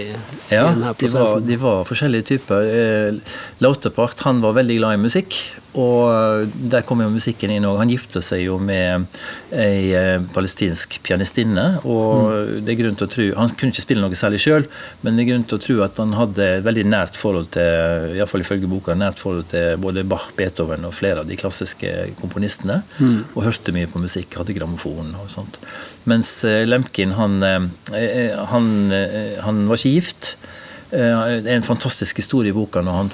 ja, 0.52 0.64
i 0.64 0.64
denne 0.70 0.94
prosessen. 0.96 1.44
De, 1.44 1.54
de 1.54 1.60
var, 1.64 1.84
forskjellige 1.90 2.30
typer. 2.34 2.70
Eh, 2.72 3.36
Lauterpacht 3.64 4.24
han 4.28 4.40
var 4.46 4.56
veldig 4.62 4.80
glad 4.80 5.00
i 5.00 5.04
musikk. 5.10 5.42
Og 5.80 6.52
der 6.52 6.84
kom 6.84 7.00
jo 7.00 7.08
musikken 7.14 7.52
inn 7.54 7.66
òg. 7.68 7.78
Han 7.80 7.92
gifter 7.92 8.24
seg 8.26 8.44
jo 8.44 8.58
med 8.60 9.06
ei 9.56 9.94
eh, 9.96 10.24
palestinsk 10.36 10.98
pianistinne. 11.06 11.66
Og 11.86 12.28
mm. 12.28 12.50
det 12.66 12.74
er 12.74 12.80
grunn 12.82 12.98
til 13.00 13.08
å 13.08 13.12
tro 13.14 13.28
Han 13.38 13.54
kunne 13.56 13.72
ikke 13.72 13.86
spille 13.86 14.04
noe 14.04 14.20
særlig 14.20 14.42
sjøl, 14.44 14.68
men 15.06 15.16
det 15.16 15.24
er 15.24 15.30
grunn 15.32 15.46
til 15.48 15.60
å 15.60 15.64
tro 15.64 15.78
at 15.86 16.02
han 16.02 16.16
hadde 16.18 16.48
et 16.58 16.66
veldig 16.66 16.86
nært 16.92 17.20
forhold 17.20 17.54
til 17.56 18.18
iallfall 18.18 18.44
ifølge 18.44 18.72
boka, 18.72 18.98
nært 19.00 19.24
forhold 19.24 19.48
til 19.54 19.80
både 19.82 20.04
Bach, 20.12 20.28
Beethoven 20.36 20.90
og 20.90 20.96
flere 20.98 21.24
av 21.24 21.32
de 21.32 21.40
klassiske 21.40 21.94
komponistene. 22.20 22.82
Mm. 23.00 23.32
Og 23.32 23.48
hørte 23.48 23.76
mye 23.76 23.90
på 23.92 24.04
musikk, 24.04 24.36
hadde 24.42 24.58
grammofon 24.58 25.16
og 25.22 25.32
sånt. 25.32 25.62
Mens 26.10 26.34
eh, 26.48 26.66
Lemkin, 26.68 27.16
han, 27.16 27.40
eh, 27.48 28.36
han, 28.52 28.70
han 29.48 29.66
var 29.72 29.80
ikke 29.80 29.96
gift. 29.96 30.36
Det 30.92 31.00
er 31.00 31.54
en 31.56 31.64
fantastisk 31.64 32.18
historie 32.20 32.52
i 32.52 32.56
boka 32.56 32.82
når 32.84 32.98
han 32.98 33.12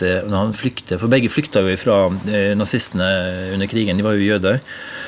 flytta 0.00 0.28
når 0.28 0.38
han 0.38 0.54
flykter 0.54 0.98
For 0.98 1.08
begge 1.08 1.30
flykta 1.30 1.60
jo 1.60 1.76
fra 1.76 2.06
eh, 2.28 2.56
nazistene 2.56 3.52
under 3.54 3.66
krigen. 3.66 3.96
De 3.96 4.04
var 4.04 4.12
jo 4.12 4.32
jøder. 4.32 4.60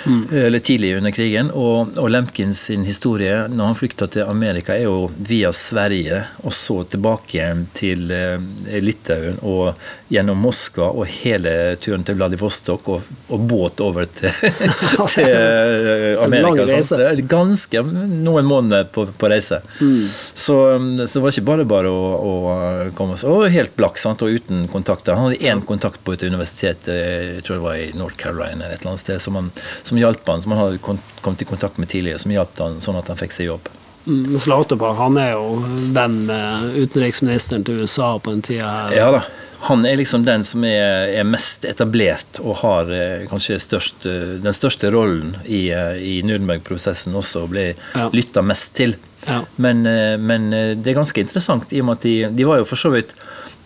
Mm. 0.07 0.29
Eller 0.33 0.59
tidlig 0.59 0.97
under 0.97 1.11
krigen. 1.11 1.51
Og, 1.51 1.99
og 1.99 2.11
Lemkins 2.11 2.61
sin 2.71 2.85
historie 2.85 3.47
når 3.49 3.73
han 3.73 3.79
flykta 3.79 4.09
til 4.11 4.29
Amerika, 4.29 4.75
er 4.77 4.87
jo 4.89 5.11
via 5.17 5.53
Sverige 5.55 6.23
og 6.45 6.53
så 6.55 6.83
tilbake 6.91 7.39
igjen 7.39 7.67
til 7.77 8.11
eh, 8.15 8.39
Litauen 8.85 9.41
og 9.43 9.75
gjennom 10.13 10.39
Moskva 10.45 10.91
og 10.93 11.09
hele 11.11 11.77
turen 11.83 12.05
til 12.07 12.19
Vladivostok 12.19 12.91
og, 12.93 13.09
og 13.33 13.47
båt 13.49 13.81
over 13.85 14.09
til, 14.11 14.31
til 15.15 15.31
eh, 15.31 16.23
Amerika. 16.23 17.13
Ganske 17.35 17.83
noen 17.85 18.47
måneder 18.47 18.89
på, 18.93 19.07
på 19.19 19.31
reise. 19.31 19.61
Mm. 19.81 20.09
Så, 20.35 20.59
så, 21.07 21.19
det 21.19 21.25
var 21.25 21.35
ikke 21.35 21.47
bare 21.49 21.69
bare 21.69 21.91
å, 21.91 22.05
å 22.15 22.33
komme 22.97 23.17
seg 23.21 23.33
Og 23.33 23.47
helt 23.53 23.75
blakk 23.79 23.99
sant, 24.01 24.23
og 24.25 24.35
uten 24.35 24.67
kontakter. 24.73 25.17
Han 25.17 25.31
hadde 25.31 25.43
én 25.43 25.65
kontakt 25.67 26.03
på 26.05 26.15
et 26.15 26.25
universitet, 26.27 26.89
eh, 26.91 27.39
jeg 27.39 27.47
tror 27.47 27.59
det 27.59 27.67
var 27.67 27.81
i 27.81 27.91
North 27.97 28.19
Carolina, 28.21 28.65
eller 28.65 28.77
et 28.77 28.85
eller 28.85 28.95
annet 28.95 29.05
sted, 29.05 29.23
som, 29.23 29.39
han, 29.41 29.51
som 29.83 29.94
hjalp 30.01 30.29
han, 30.29 30.43
som 30.43 30.53
han 30.53 30.61
hadde 30.61 30.99
kommet 31.23 31.43
i 31.43 31.49
kontakt 31.49 31.79
med 31.79 31.89
tidligere, 31.89 32.19
som 32.23 32.35
hjalp 32.35 32.61
han 32.63 32.81
sånn 32.85 33.01
at 33.01 33.11
han 33.13 33.21
fikk 33.21 33.35
seg 33.37 33.51
jobb. 33.53 33.73
Mm, 34.05 34.37
Slauterpark 34.41 34.99
han 34.99 35.17
er 35.17 35.31
jo 35.33 35.63
venn 35.97 36.19
med 36.29 36.75
utenriksministeren 36.77 37.65
til 37.65 37.85
USA 37.85 38.15
på 38.21 38.35
den 38.35 38.45
tida 38.45 38.69
her. 38.69 38.97
Ja 38.99 39.09
da. 39.17 39.25
Han 39.65 39.87
er 39.89 39.97
liksom 39.97 40.27
den 40.27 40.43
som 40.45 40.65
er, 40.69 41.09
er 41.09 41.25
mest 41.25 41.65
etablert 41.65 42.37
og 42.43 42.59
har 42.61 42.91
eh, 42.93 43.23
kanskje 43.31 43.57
størst, 43.65 44.05
eh, 44.05 44.35
den 44.45 44.53
største 44.53 44.91
rollen 44.93 45.39
i, 45.47 45.71
i 45.73 46.19
Nürnberg-prosessen 46.27 47.17
også, 47.17 47.47
og 47.47 47.55
blir 47.55 47.73
ja. 47.73 48.11
lytta 48.13 48.45
mest 48.45 48.75
til. 48.77 48.93
Ja. 49.25 49.41
Men, 49.57 49.81
men, 50.21 50.51
det 50.53 50.91
er 50.93 50.99
ganske 50.99 51.23
interessant, 51.25 51.73
i 51.73 51.81
og 51.81 51.89
med 51.89 51.97
at 51.97 52.05
de, 52.05 52.17
de 52.37 52.45
var 52.45 52.61
jo 52.61 52.67
for 52.69 52.77
så 52.77 52.93
vidt 52.93 53.15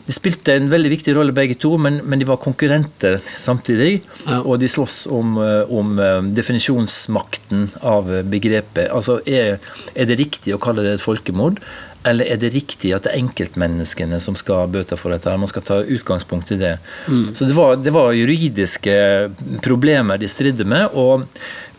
de 0.09 0.15
spilte 0.17 0.55
en 0.57 0.71
veldig 0.73 0.89
viktig 0.95 1.13
rolle 1.19 1.35
begge 1.37 1.59
to, 1.61 1.75
men, 1.77 1.99
men 2.09 2.21
de 2.21 2.27
var 2.29 2.41
konkurrenter 2.41 3.19
samtidig. 3.21 3.99
Ja. 4.25 4.39
Og 4.41 4.57
de 4.63 4.71
sloss 4.73 5.03
om, 5.13 5.37
eh, 5.43 5.69
om, 5.69 5.99
eh, 6.01 6.23
definisjonsmakten 6.39 7.67
av 7.85 8.09
begrepet. 8.33 8.89
Altså, 8.89 9.19
er, 9.29 9.59
er, 9.93 10.09
det 10.09 10.17
riktig 10.17 10.57
å 10.57 10.61
kalle 10.65 10.87
det 10.87 10.97
et 10.97 11.05
folkemord? 11.05 11.61
Eller 12.09 12.31
er 12.33 12.41
det 12.41 12.55
riktig 12.55 12.95
at 12.97 13.05
det 13.05 13.13
er 13.13 13.21
enkeltmenneskene 13.21 14.17
som 14.23 14.39
skal 14.39 14.71
bøte 14.73 14.97
for 14.97 15.13
dette? 15.13 15.37
Man 15.37 15.51
skal 15.51 15.67
ta 15.69 15.83
utgangspunkt 15.83 16.55
i 16.57 16.61
det. 16.63 16.75
Mm. 17.05 17.35
Så 17.37 17.51
det 17.51 17.59
var, 17.59 17.77
det 17.77 17.93
var, 17.93 18.17
juridiske 18.17 18.97
problemer 19.61 20.17
de 20.17 20.31
stridde 20.31 20.65
med. 20.65 20.89
og 20.95 21.29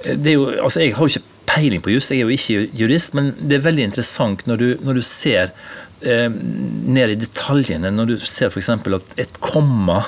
det 0.06 0.32
er 0.32 0.38
jo, 0.38 0.48
altså 0.62 0.80
Jeg 0.86 0.94
har 0.96 1.08
jo 1.08 1.18
ikke 1.18 1.28
peiling 1.50 1.82
på 1.82 1.92
juss, 1.96 2.12
jeg 2.12 2.22
er 2.22 2.30
jo 2.30 2.36
ikke 2.38 2.78
jurist, 2.78 3.16
men 3.18 3.34
det 3.42 3.58
er 3.58 3.66
veldig 3.66 3.88
interessant 3.90 4.46
når 4.48 4.62
du, 4.62 4.68
når 4.86 5.00
du 5.00 5.02
ser 5.02 5.50
eh, 6.02 6.30
ned 6.30 7.16
i 7.16 7.20
detaljene. 7.20 7.92
Når 7.94 8.14
du 8.14 8.16
ser 8.24 8.54
f.eks. 8.54 8.72
at 8.72 9.20
et 9.20 9.42
komma 9.44 10.06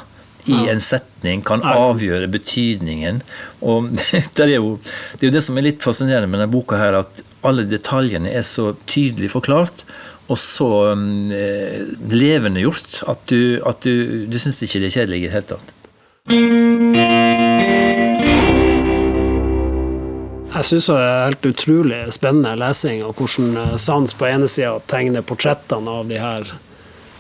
i 0.50 0.58
en 0.72 0.82
setning 0.82 1.44
kan 1.46 1.64
avgjøre 1.68 2.30
betydningen. 2.34 3.22
Og 3.62 3.92
det 4.38 4.46
er, 4.48 4.56
jo, 4.58 4.78
det 5.18 5.26
er 5.26 5.30
jo 5.30 5.36
det 5.38 5.44
som 5.46 5.60
er 5.60 5.68
litt 5.70 5.86
fascinerende 5.86 6.30
med 6.30 6.42
denne 6.42 6.54
boka, 6.54 6.80
her, 6.82 7.02
at 7.04 7.22
alle 7.46 7.66
detaljene 7.70 8.32
er 8.32 8.46
så 8.48 8.72
tydelig 8.90 9.32
forklart. 9.36 9.86
Og 10.32 10.40
så 10.40 10.70
eh, 11.36 11.92
levendegjort 12.10 13.02
at 13.12 13.26
du, 13.32 13.60
at 13.68 13.84
du, 13.86 14.26
du 14.32 14.40
syns 14.40 14.62
ikke 14.64 14.82
det 14.82 14.92
er 14.92 14.98
kjedelig 15.02 15.22
i 15.22 15.28
det 15.28 15.36
hele 15.36 15.50
tatt. 15.56 15.78
Jeg 20.62 20.68
syns 20.68 20.88
det 20.92 20.96
er 21.02 21.24
helt 21.26 21.46
utrolig 21.50 22.00
spennende 22.14 22.52
lesing, 22.60 23.00
og 23.02 23.18
hvordan 23.18 23.56
Sans 23.56 23.86
Sands 23.88 24.14
på 24.14 24.28
ene 24.30 24.50
sida 24.52 24.76
tegner 24.92 25.24
portrettene 25.26 25.96
av 26.02 26.12
de 26.12 26.20
her 26.22 26.52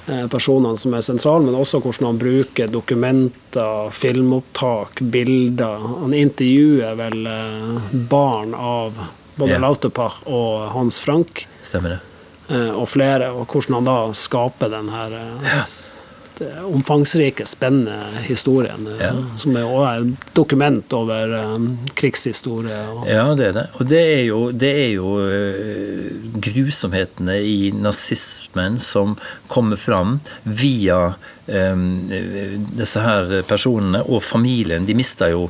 eh, 0.06 0.28
personene 0.30 0.78
som 0.78 0.94
er 0.94 1.02
sentrale, 1.08 1.48
men 1.48 1.58
også 1.58 1.82
hvordan 1.82 2.12
han 2.12 2.20
bruker 2.22 2.70
dokumenter, 2.70 3.90
filmopptak, 3.98 5.02
bilder. 5.16 5.88
Han 6.04 6.14
intervjuer 6.14 6.94
vel 7.02 7.26
eh, 7.32 7.90
barn 8.14 8.54
av 8.54 9.02
både 9.40 9.56
yeah. 9.56 9.64
Lauterpach 9.66 10.22
og 10.30 10.70
Hans 10.76 11.02
Frank. 11.02 11.48
Stemmer 11.66 11.98
det. 11.98 12.02
Og 12.52 12.84
flere, 12.92 13.32
og 13.32 13.46
hvordan 13.48 13.78
han 13.80 13.86
da 13.88 13.98
skaper 14.18 14.70
den 14.74 14.90
her 14.92 15.14
ja 15.16 15.62
omfangsrike, 16.66 17.46
spennende 17.46 17.98
historien. 18.26 18.88
Eh, 18.88 19.06
ja. 19.06 19.12
Som 19.38 19.56
er 19.58 19.66
et 19.92 20.32
dokument 20.38 20.94
over 20.94 21.34
um, 21.56 21.68
krigshistorie. 21.94 22.80
ja, 23.08 23.26
det 23.36 23.50
er 23.52 23.58
det. 23.58 23.66
Og 23.80 23.90
det 23.90 24.02
er 24.02 24.24
jo, 24.28 24.40
det 24.52 24.72
er 24.86 24.90
jo 24.96 25.12
grusomhetene 26.42 27.38
i 27.46 27.72
nazismen 27.76 28.80
som 28.80 29.18
kommer 29.52 29.80
fram 29.80 30.20
via 30.44 31.14
um, 31.48 31.86
disse 32.78 33.04
her 33.04 33.38
personene 33.48 34.04
og 34.08 34.24
familien. 34.24 34.88
De 34.88 34.98
mista 34.98 35.30
jo 35.32 35.50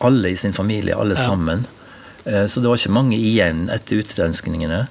alle 0.00 0.32
i 0.32 0.40
sin 0.40 0.56
familie, 0.56 0.96
alle 0.96 1.16
sammen. 1.18 1.66
Uh, 2.24 2.46
så 2.46 2.60
det 2.60 2.68
var 2.68 2.80
ikke 2.80 2.98
mange 3.00 3.20
igjen 3.20 3.68
etter 3.72 4.02
utrenskningene. 4.04 4.86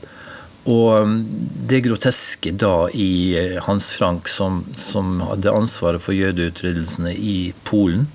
Og 0.70 1.02
um, 1.02 1.16
det 1.70 1.82
groteske 1.88 2.54
da 2.54 2.90
i 2.94 3.10
eh, 3.40 3.58
Hans 3.66 3.90
Frank, 3.96 4.30
som, 4.30 4.64
som 4.78 5.18
hadde 5.26 5.54
ansvaret 5.56 6.04
for 6.04 6.18
jødeutryddelsene 6.18 7.16
i 7.16 7.54
Polen 7.68 8.06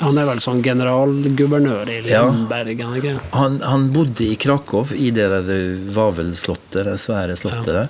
Han 0.00 0.18
er 0.18 0.26
vel 0.26 0.42
sånn 0.42 0.62
generalguvernør 0.64 1.92
i 1.92 2.00
Ja. 2.10 2.24
Han 2.26 2.50
er 2.50 2.72
ikke? 2.74 3.14
han, 3.36 3.60
han 3.62 3.88
bodde 3.94 4.26
i 4.26 4.34
Krakow, 4.40 4.90
i 4.90 5.12
det 5.14 5.28
der 5.30 5.78
Vavelslottet, 5.94 6.82
det 6.88 6.98
svære 7.02 7.38
slottet 7.38 7.72
der. 7.76 7.88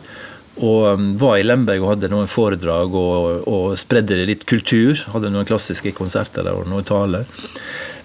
Og 0.62 0.84
um, 0.94 1.06
var 1.18 1.40
i 1.40 1.46
Lemberg 1.46 1.82
og 1.82 1.94
hadde 1.94 2.12
noen 2.12 2.28
foredrag 2.30 2.92
og, 2.94 3.48
og 3.50 3.72
spredde 3.80 4.20
litt 4.28 4.44
kultur. 4.46 5.00
Hadde 5.10 5.32
noen 5.34 5.48
klassiske 5.48 5.94
konserter 5.96 6.46
der 6.46 6.60
og 6.60 6.68
noen 6.70 6.86
taler. 6.86 7.26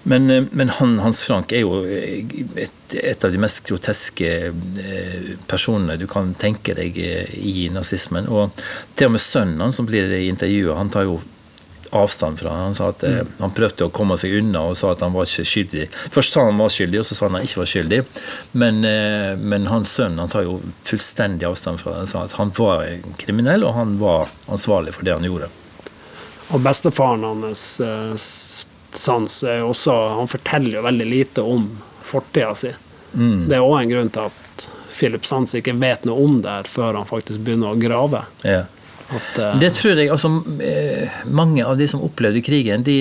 Men, 0.02 0.30
eh, 0.30 0.44
men 0.50 0.68
han, 0.68 0.98
Hans 0.98 1.22
Frank 1.24 1.52
er 1.52 1.64
jo 1.64 1.82
eh, 1.84 2.24
et, 2.56 2.94
et 2.94 3.24
av 3.24 3.32
de 3.32 3.40
mest 3.40 3.62
groteske 3.68 4.30
eh, 4.50 5.34
personene 5.50 5.98
du 6.00 6.06
kan 6.10 6.32
tenke 6.40 6.74
deg 6.76 6.96
i 6.96 7.68
nazismen. 7.72 8.30
Og 8.30 8.56
til 8.96 9.10
og 9.10 9.16
med 9.16 9.24
sønnen 9.24 9.60
hans 9.66 9.80
som 9.80 9.88
blir 9.88 10.12
intervjua, 10.22 10.78
han 10.78 10.92
tar 10.92 11.08
jo 11.08 11.20
avstand 11.90 12.38
fra 12.38 12.52
Han 12.54 12.74
sa 12.74 12.92
at 12.92 13.00
mm. 13.02 13.30
han 13.40 13.50
prøvde 13.50 13.88
å 13.88 13.90
komme 13.90 14.14
seg 14.20 14.36
unna 14.38 14.60
og 14.68 14.76
sa 14.78 14.92
at 14.94 15.00
han 15.02 15.10
var 15.10 15.26
ikke 15.26 15.42
skyldig. 15.52 15.88
Først 16.14 16.36
sa 16.36 16.44
han 16.46 16.60
var 16.62 16.70
skyldig, 16.70 17.00
og 17.00 17.08
så 17.08 17.16
sa 17.18 17.26
han 17.26 17.40
han 17.40 17.48
ikke 17.48 17.64
var 17.64 17.70
skyldig. 17.72 17.98
Men, 18.62 18.78
men 19.42 19.66
hans 19.66 19.96
sønn 19.98 20.20
han 20.22 20.30
tar 20.30 20.46
jo 20.46 20.60
fullstendig 20.86 21.48
avstand 21.50 21.82
fra 21.82 21.96
det. 21.96 22.04
Han 22.04 22.12
sa 22.12 22.22
at 22.28 22.38
han 22.38 22.54
var 22.54 22.86
kriminell, 23.18 23.66
og 23.66 23.74
han 23.74 23.98
var 23.98 24.30
ansvarlig 24.46 24.94
for 24.94 25.08
det 25.08 25.18
han 25.18 25.26
gjorde. 25.26 25.50
Og 26.54 26.62
bestefaren 26.62 27.26
hans, 27.26 27.66
eh, 28.92 28.98
Sans, 28.98 29.42
er 29.44 29.60
jo 29.62 29.70
også 29.72 29.96
Han 30.18 30.30
forteller 30.30 30.78
jo 30.78 30.86
veldig 30.86 31.08
lite 31.08 31.44
om 31.46 31.68
fortida 32.10 32.54
si. 32.58 32.72
Mm. 33.12 33.48
Det 33.48 33.56
er 33.56 33.64
òg 33.64 33.76
en 33.80 33.92
grunn 33.94 34.12
til 34.14 34.28
at 34.30 34.68
Philip 35.00 35.24
Sands 35.26 35.54
ikke 35.56 35.74
vet 35.80 36.04
noe 36.08 36.20
om 36.24 36.38
det 36.44 36.52
her 36.52 36.68
før 36.68 36.98
han 36.98 37.08
faktisk 37.08 37.42
begynner 37.46 37.72
å 37.72 37.80
grave. 37.80 38.24
Ja. 38.44 38.64
At, 39.10 39.30
uh, 39.38 39.58
Det 39.58 39.72
tror 39.74 39.98
jeg, 39.98 40.10
altså 40.12 40.30
eh, 40.62 41.22
Mange 41.26 41.64
av 41.66 41.78
de 41.80 41.88
som 41.90 42.02
opplevde 42.06 42.42
krigen, 42.46 42.84
de, 42.86 43.00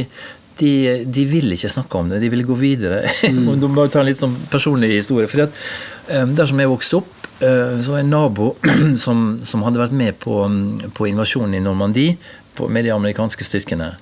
de, 0.58 0.72
de 1.05 1.25
vil 1.29 1.53
ikke 1.53 1.69
snakke 1.69 2.00
om 2.00 2.10
det. 2.10 2.22
De 2.24 2.31
vil 2.34 2.46
gå 2.48 2.58
videre. 2.60 3.03
Mm. 3.29 3.60
du 3.62 3.67
må 3.69 3.86
ta 3.91 4.01
en 4.01 4.10
litt 4.10 4.22
sånn 4.22 4.38
personlig 4.51 4.93
historie. 4.96 5.29
For 5.29 5.46
at, 5.46 5.63
um, 6.10 6.36
der 6.38 6.50
som 6.50 6.60
jeg 6.62 6.72
vokste 6.72 7.01
opp, 7.01 7.12
uh, 7.43 7.77
så 7.84 7.96
var 7.96 8.03
en 8.03 8.13
nabo 8.13 8.53
som, 9.05 9.39
som 9.46 9.65
hadde 9.67 9.84
vært 9.84 9.96
med 9.96 10.17
på, 10.24 10.41
um, 10.46 10.79
på 10.96 11.10
invasjonen 11.12 11.60
i 11.60 11.63
Normandie 11.63 12.17
på, 12.58 12.72
med 12.72 12.88
de 12.88 12.96
amerikanske 12.96 13.46
styrkene. 13.46 13.93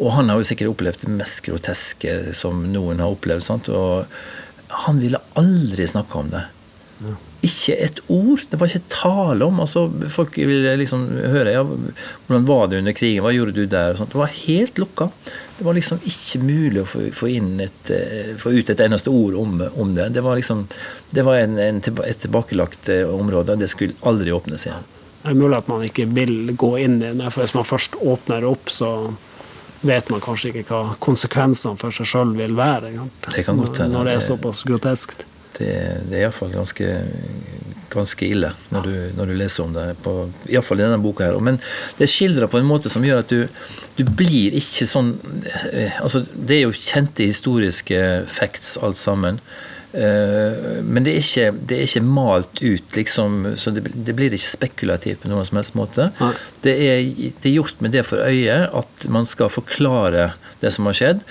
Og 0.00 0.14
han 0.16 0.32
har 0.32 0.40
jo 0.40 0.48
sikkert 0.48 0.72
opplevd 0.72 1.04
det 1.04 1.12
mest 1.12 1.42
groteske 1.44 2.14
som 2.36 2.62
noen 2.72 3.02
har 3.02 3.12
opplevd. 3.12 3.44
Sant? 3.44 3.68
Og 3.68 4.06
han 4.86 5.02
ville 5.02 5.20
aldri 5.40 5.86
snakke 5.88 6.18
om 6.18 6.32
det. 6.32 6.46
Ikke 7.44 7.72
et 7.80 8.00
ord. 8.12 8.42
Det 8.50 8.58
var 8.60 8.68
ikke 8.68 8.92
tale 8.92 9.46
om. 9.46 9.60
altså 9.64 9.86
Folk 10.12 10.36
ville 10.36 10.74
liksom 10.76 11.06
høre 11.32 11.54
ja, 11.54 11.62
hvordan 11.64 12.48
var 12.48 12.68
det 12.68 12.82
under 12.82 12.96
krigen, 12.96 13.24
hva 13.24 13.32
gjorde 13.32 13.54
du 13.56 13.62
der? 13.64 13.96
Det 13.96 14.18
var 14.20 14.34
helt 14.34 14.80
lukka. 14.80 15.08
Det 15.56 15.64
var 15.64 15.76
liksom 15.76 16.02
ikke 16.08 16.42
mulig 16.44 16.82
å 16.82 16.88
få, 16.88 17.06
få, 17.16 17.30
et, 17.64 17.92
eh, 17.96 18.34
få 18.40 18.52
ut 18.56 18.72
et 18.72 18.84
eneste 18.84 19.12
ord 19.12 19.36
om, 19.40 19.56
om 19.72 19.94
det. 19.96 20.10
Det 20.16 20.24
var 20.24 20.36
liksom, 20.36 20.66
det 21.10 21.24
var 21.24 21.40
en, 21.40 21.58
en, 21.58 21.80
et 21.80 22.20
tilbakelagt 22.20 22.92
eh, 22.92 23.08
område. 23.08 23.56
Det 23.60 23.68
skulle 23.72 23.96
aldri 24.04 24.32
åpnes 24.36 24.68
igjen. 24.68 24.88
Det 25.20 25.32
er 25.32 25.36
mulig 25.36 25.58
at 25.58 25.68
man 25.68 25.84
ikke 25.84 26.06
vil 26.16 26.54
gå 26.56 26.70
inn 26.80 27.00
i 27.00 27.12
det, 27.12 27.32
for 27.32 27.44
hvis 27.44 27.56
man 27.56 27.68
først 27.68 27.98
åpner 28.00 28.44
opp, 28.48 28.72
så 28.72 28.92
vet 29.80 30.10
man 30.12 30.22
kanskje 30.22 30.52
ikke 30.52 30.66
hva 30.68 30.94
konsekvensene 31.02 31.78
for 31.80 31.94
seg 31.94 32.08
sjøl 32.08 32.34
vil 32.38 32.56
være. 32.58 32.92
Det 33.26 33.44
kan 33.46 33.60
godt 33.60 33.82
hende. 33.82 33.96
Når 33.96 34.08
det 34.08 34.16
er 34.16 34.24
såpass 34.24 34.64
groteskt. 34.68 35.24
Det, 35.56 35.70
det 36.08 36.16
er 36.16 36.22
iallfall 36.24 36.52
ganske, 36.54 36.86
ganske 37.92 38.24
ille 38.24 38.52
når 38.72 38.86
du, 38.86 38.92
når 39.18 39.32
du 39.32 39.34
leser 39.36 39.66
om 39.66 39.74
det, 39.76 39.86
iallfall 40.48 40.80
i 40.80 40.86
denne 40.86 41.00
boka. 41.02 41.26
her. 41.26 41.40
Men 41.44 41.58
det 41.98 42.06
er 42.06 42.12
skildra 42.12 42.48
på 42.48 42.60
en 42.60 42.68
måte 42.68 42.92
som 42.92 43.04
gjør 43.04 43.24
at 43.24 43.32
du, 43.32 43.44
du 43.98 44.04
blir 44.06 44.56
ikke 44.56 44.88
sånn 44.88 45.14
eh, 45.72 45.98
altså 46.00 46.22
Det 46.32 46.56
er 46.56 46.64
jo 46.64 46.76
kjente 46.76 47.28
historiske 47.28 48.00
facts 48.30 48.76
alt 48.80 49.00
sammen. 49.00 49.40
Eh, 49.92 50.80
Men 50.86 51.04
det 51.06 51.14
er, 51.16 51.22
ikke, 51.22 51.46
det 51.66 51.76
er 51.78 51.86
ikke 51.88 52.04
malt 52.06 52.60
ut, 52.62 52.96
liksom, 52.96 53.54
så 53.58 53.72
det, 53.74 53.86
det 53.94 54.14
blir 54.18 54.34
ikke 54.34 54.52
spekulativt 54.52 55.22
på 55.24 55.30
noen 55.30 55.46
som 55.48 55.58
helst 55.60 55.74
måte. 55.78 56.10
Det 56.62 56.74
er, 56.76 57.08
det 57.42 57.48
er 57.50 57.56
gjort 57.56 57.80
med 57.82 57.96
det 57.96 58.04
for 58.06 58.22
øye 58.22 58.60
at 58.70 59.08
man 59.10 59.26
skal 59.26 59.50
forklare 59.50 60.32
det 60.62 60.72
som 60.74 60.86
har 60.86 60.98
skjedd, 60.98 61.24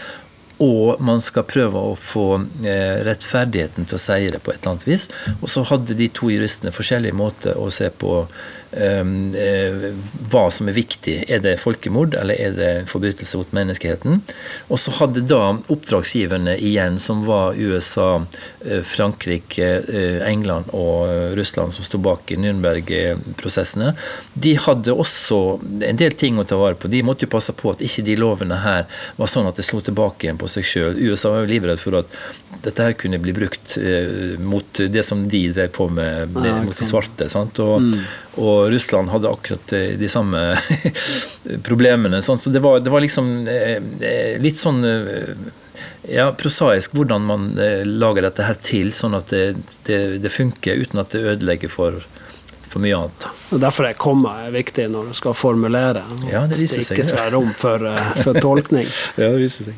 og 0.59 0.99
man 0.99 1.21
skal 1.23 1.45
prøve 1.47 1.79
å 1.79 1.95
få 1.95 2.25
eh, 2.67 2.99
rettferdigheten 3.07 3.87
til 3.87 3.95
å 3.95 4.01
seire 4.03 4.41
på 4.43 4.51
et 4.51 4.59
eller 4.59 4.73
annet 4.73 4.87
vis. 4.89 5.05
Og 5.39 5.47
så 5.47 5.63
hadde 5.69 5.95
de 5.95 6.09
to 6.11 6.27
juristene 6.33 6.75
forskjellige 6.75 7.15
måter 7.15 7.55
å 7.55 7.69
se 7.71 7.87
på 7.95 8.25
hva 8.71 10.43
som 10.53 10.69
er 10.69 10.75
viktig. 10.77 11.15
Er 11.31 11.41
det 11.41 11.55
folkemord, 11.61 12.13
eller 12.17 12.37
er 12.37 12.53
det 12.57 12.71
forbrytelse 12.91 13.39
mot 13.41 13.53
menneskeheten? 13.55 14.21
Og 14.69 14.79
så 14.81 14.93
hadde 14.99 15.23
da 15.25 15.41
oppdragsgiverne 15.71 16.55
igjen, 16.57 16.99
som 17.01 17.23
var 17.25 17.57
USA, 17.57 18.25
eh, 18.65 18.83
Frankrike, 18.85 19.69
eh, 19.89 20.19
England 20.27 20.69
og 20.73 21.09
eh, 21.09 21.35
Russland, 21.39 21.73
som 21.73 21.87
sto 21.87 21.97
bak 21.97 22.29
Nürnberg-prosessene, 22.29 23.93
de 24.33 24.53
hadde 24.61 24.93
også 24.93 25.59
en 25.89 25.99
del 25.99 26.13
ting 26.19 26.37
å 26.39 26.45
ta 26.47 26.59
vare 26.59 26.77
på. 26.79 26.91
De 26.91 27.01
måtte 27.05 27.25
jo 27.25 27.33
passe 27.33 27.55
på 27.57 27.73
at 27.73 27.83
ikke 27.85 28.05
de 28.05 28.17
lovene 28.19 28.61
her 28.63 28.85
var 29.17 29.31
sånn 29.31 29.49
at 29.49 29.57
det 29.57 29.65
slo 29.67 29.81
tilbake 29.85 30.27
igjen 30.27 30.39
på 30.39 30.49
seg 30.51 30.67
sjøl. 30.67 30.99
USA 31.09 31.33
var 31.33 31.45
jo 31.45 31.53
livredd 31.53 31.81
for 31.81 31.99
at 32.01 32.19
dette 32.63 32.83
her 32.83 32.95
kunne 32.99 33.19
bli 33.21 33.33
brukt 33.35 33.77
eh, 33.81 34.37
mot 34.39 34.83
det 34.89 35.03
som 35.07 35.25
de 35.29 35.45
drev 35.53 35.71
på 35.75 35.89
med, 35.89 36.37
Ja, 36.45 36.59
mot 36.63 36.77
de 36.77 36.87
svarte. 36.87 37.29
Sant? 37.31 37.59
Og, 37.63 37.93
og 38.39 38.71
Russland 38.71 39.09
hadde 39.09 39.29
akkurat 39.29 39.67
de 39.99 40.09
samme 40.09 40.57
problemene. 41.67 42.21
Sånn, 42.23 42.39
så 42.39 42.49
det 42.49 42.59
var, 42.63 42.79
det 42.79 42.89
var 42.93 43.01
liksom 43.03 43.47
eh, 43.47 43.77
eh, 43.99 44.39
litt 44.41 44.59
sånn 44.61 44.83
eh, 44.87 45.33
ja, 46.09 46.31
prosaisk 46.37 46.93
hvordan 46.95 47.21
man 47.27 47.51
lager 47.85 48.21
dette 48.25 48.43
her 48.47 48.57
til, 48.63 48.93
sånn 48.95 49.13
at 49.19 49.27
det, 49.33 49.55
det, 49.85 50.17
det 50.23 50.31
funker 50.33 50.75
uten 50.79 50.99
at 51.03 51.11
det 51.13 51.19
ødelegger 51.35 51.69
for, 51.69 51.93
for 52.71 52.79
mye 52.81 52.95
annet. 52.97 53.27
Derfor 53.51 53.83
er 53.89 53.99
komma 53.99 54.49
viktig 54.55 54.87
når 54.89 55.11
du 55.11 55.13
skal 55.19 55.33
formulere. 55.37 56.03
Ja, 56.31 56.47
det 56.47 56.55
at 56.57 56.63
viser 56.63 56.81
det 56.81 56.87
seg, 56.87 56.95
ikke 56.97 57.05
ja. 57.05 57.09
skal 57.11 57.23
være 57.25 57.35
rom 57.37 57.53
for, 57.59 57.77
for 58.23 58.33
tolkning. 58.39 58.87
Ja, 59.19 59.27
det 59.35 59.39
viser 59.43 59.63
seg. 59.69 59.77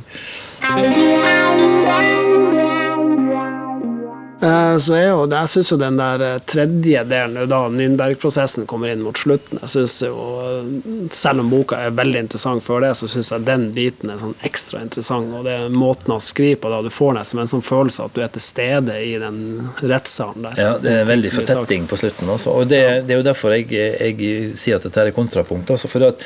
Eh, 4.41 4.77
Så 4.77 4.95
er 4.97 5.07
jo, 5.11 5.25
jeg 5.29 5.49
syns 5.51 5.69
jo 5.69 5.77
den 5.77 5.97
der 5.99 6.23
eh, 6.25 6.39
tredje 6.49 7.03
delen 7.05 7.49
da 7.49 7.59
Nürnberg-prosessen 7.69 8.65
kommer 8.69 8.89
inn 8.89 9.03
mot 9.05 9.17
slutten 9.19 9.59
jeg 9.61 9.69
synes 9.75 9.97
jo, 10.07 10.15
eh, 10.41 10.71
Selv 11.13 11.43
om 11.43 11.51
boka 11.51 11.77
er 11.77 11.93
veldig 11.93 12.23
interessant 12.25 12.65
før 12.65 12.81
det, 12.85 12.95
så 12.97 13.09
syns 13.11 13.29
jeg 13.33 13.45
den 13.45 13.67
biten 13.75 14.09
er 14.09 14.21
sånn 14.21 14.33
ekstra 14.47 14.81
interessant. 14.81 15.29
Og 15.37 15.45
det 15.45 15.53
er 15.59 15.73
måten 15.73 16.13
han 16.13 16.23
skriver 16.23 16.59
på 16.63 16.71
da, 16.73 16.81
du 16.81 16.89
får 16.93 17.13
nesten 17.19 17.41
en 17.43 17.51
sånn 17.51 17.65
følelse 17.65 18.07
at 18.07 18.15
du 18.15 18.21
er 18.23 18.31
til 18.33 18.43
stede 18.43 18.97
i 19.05 19.13
den 19.21 19.37
rettssalen 19.81 20.47
der. 20.47 20.57
Ja, 20.59 20.71
det 20.81 20.95
er 21.01 21.09
veldig 21.09 21.33
fortetting 21.35 21.87
på 21.91 21.99
slutten. 22.01 22.31
Også. 22.33 22.55
Og 22.55 22.69
det, 22.71 22.81
det 23.07 23.15
er 23.15 23.21
jo 23.21 23.27
derfor 23.27 23.55
jeg, 23.55 23.69
jeg 23.71 24.55
sier 24.59 24.79
at 24.79 24.87
dette 24.87 25.05
er 25.05 25.13
kontrapunkt. 25.15 25.73
Altså, 25.73 25.91
for 25.91 26.07
at 26.07 26.23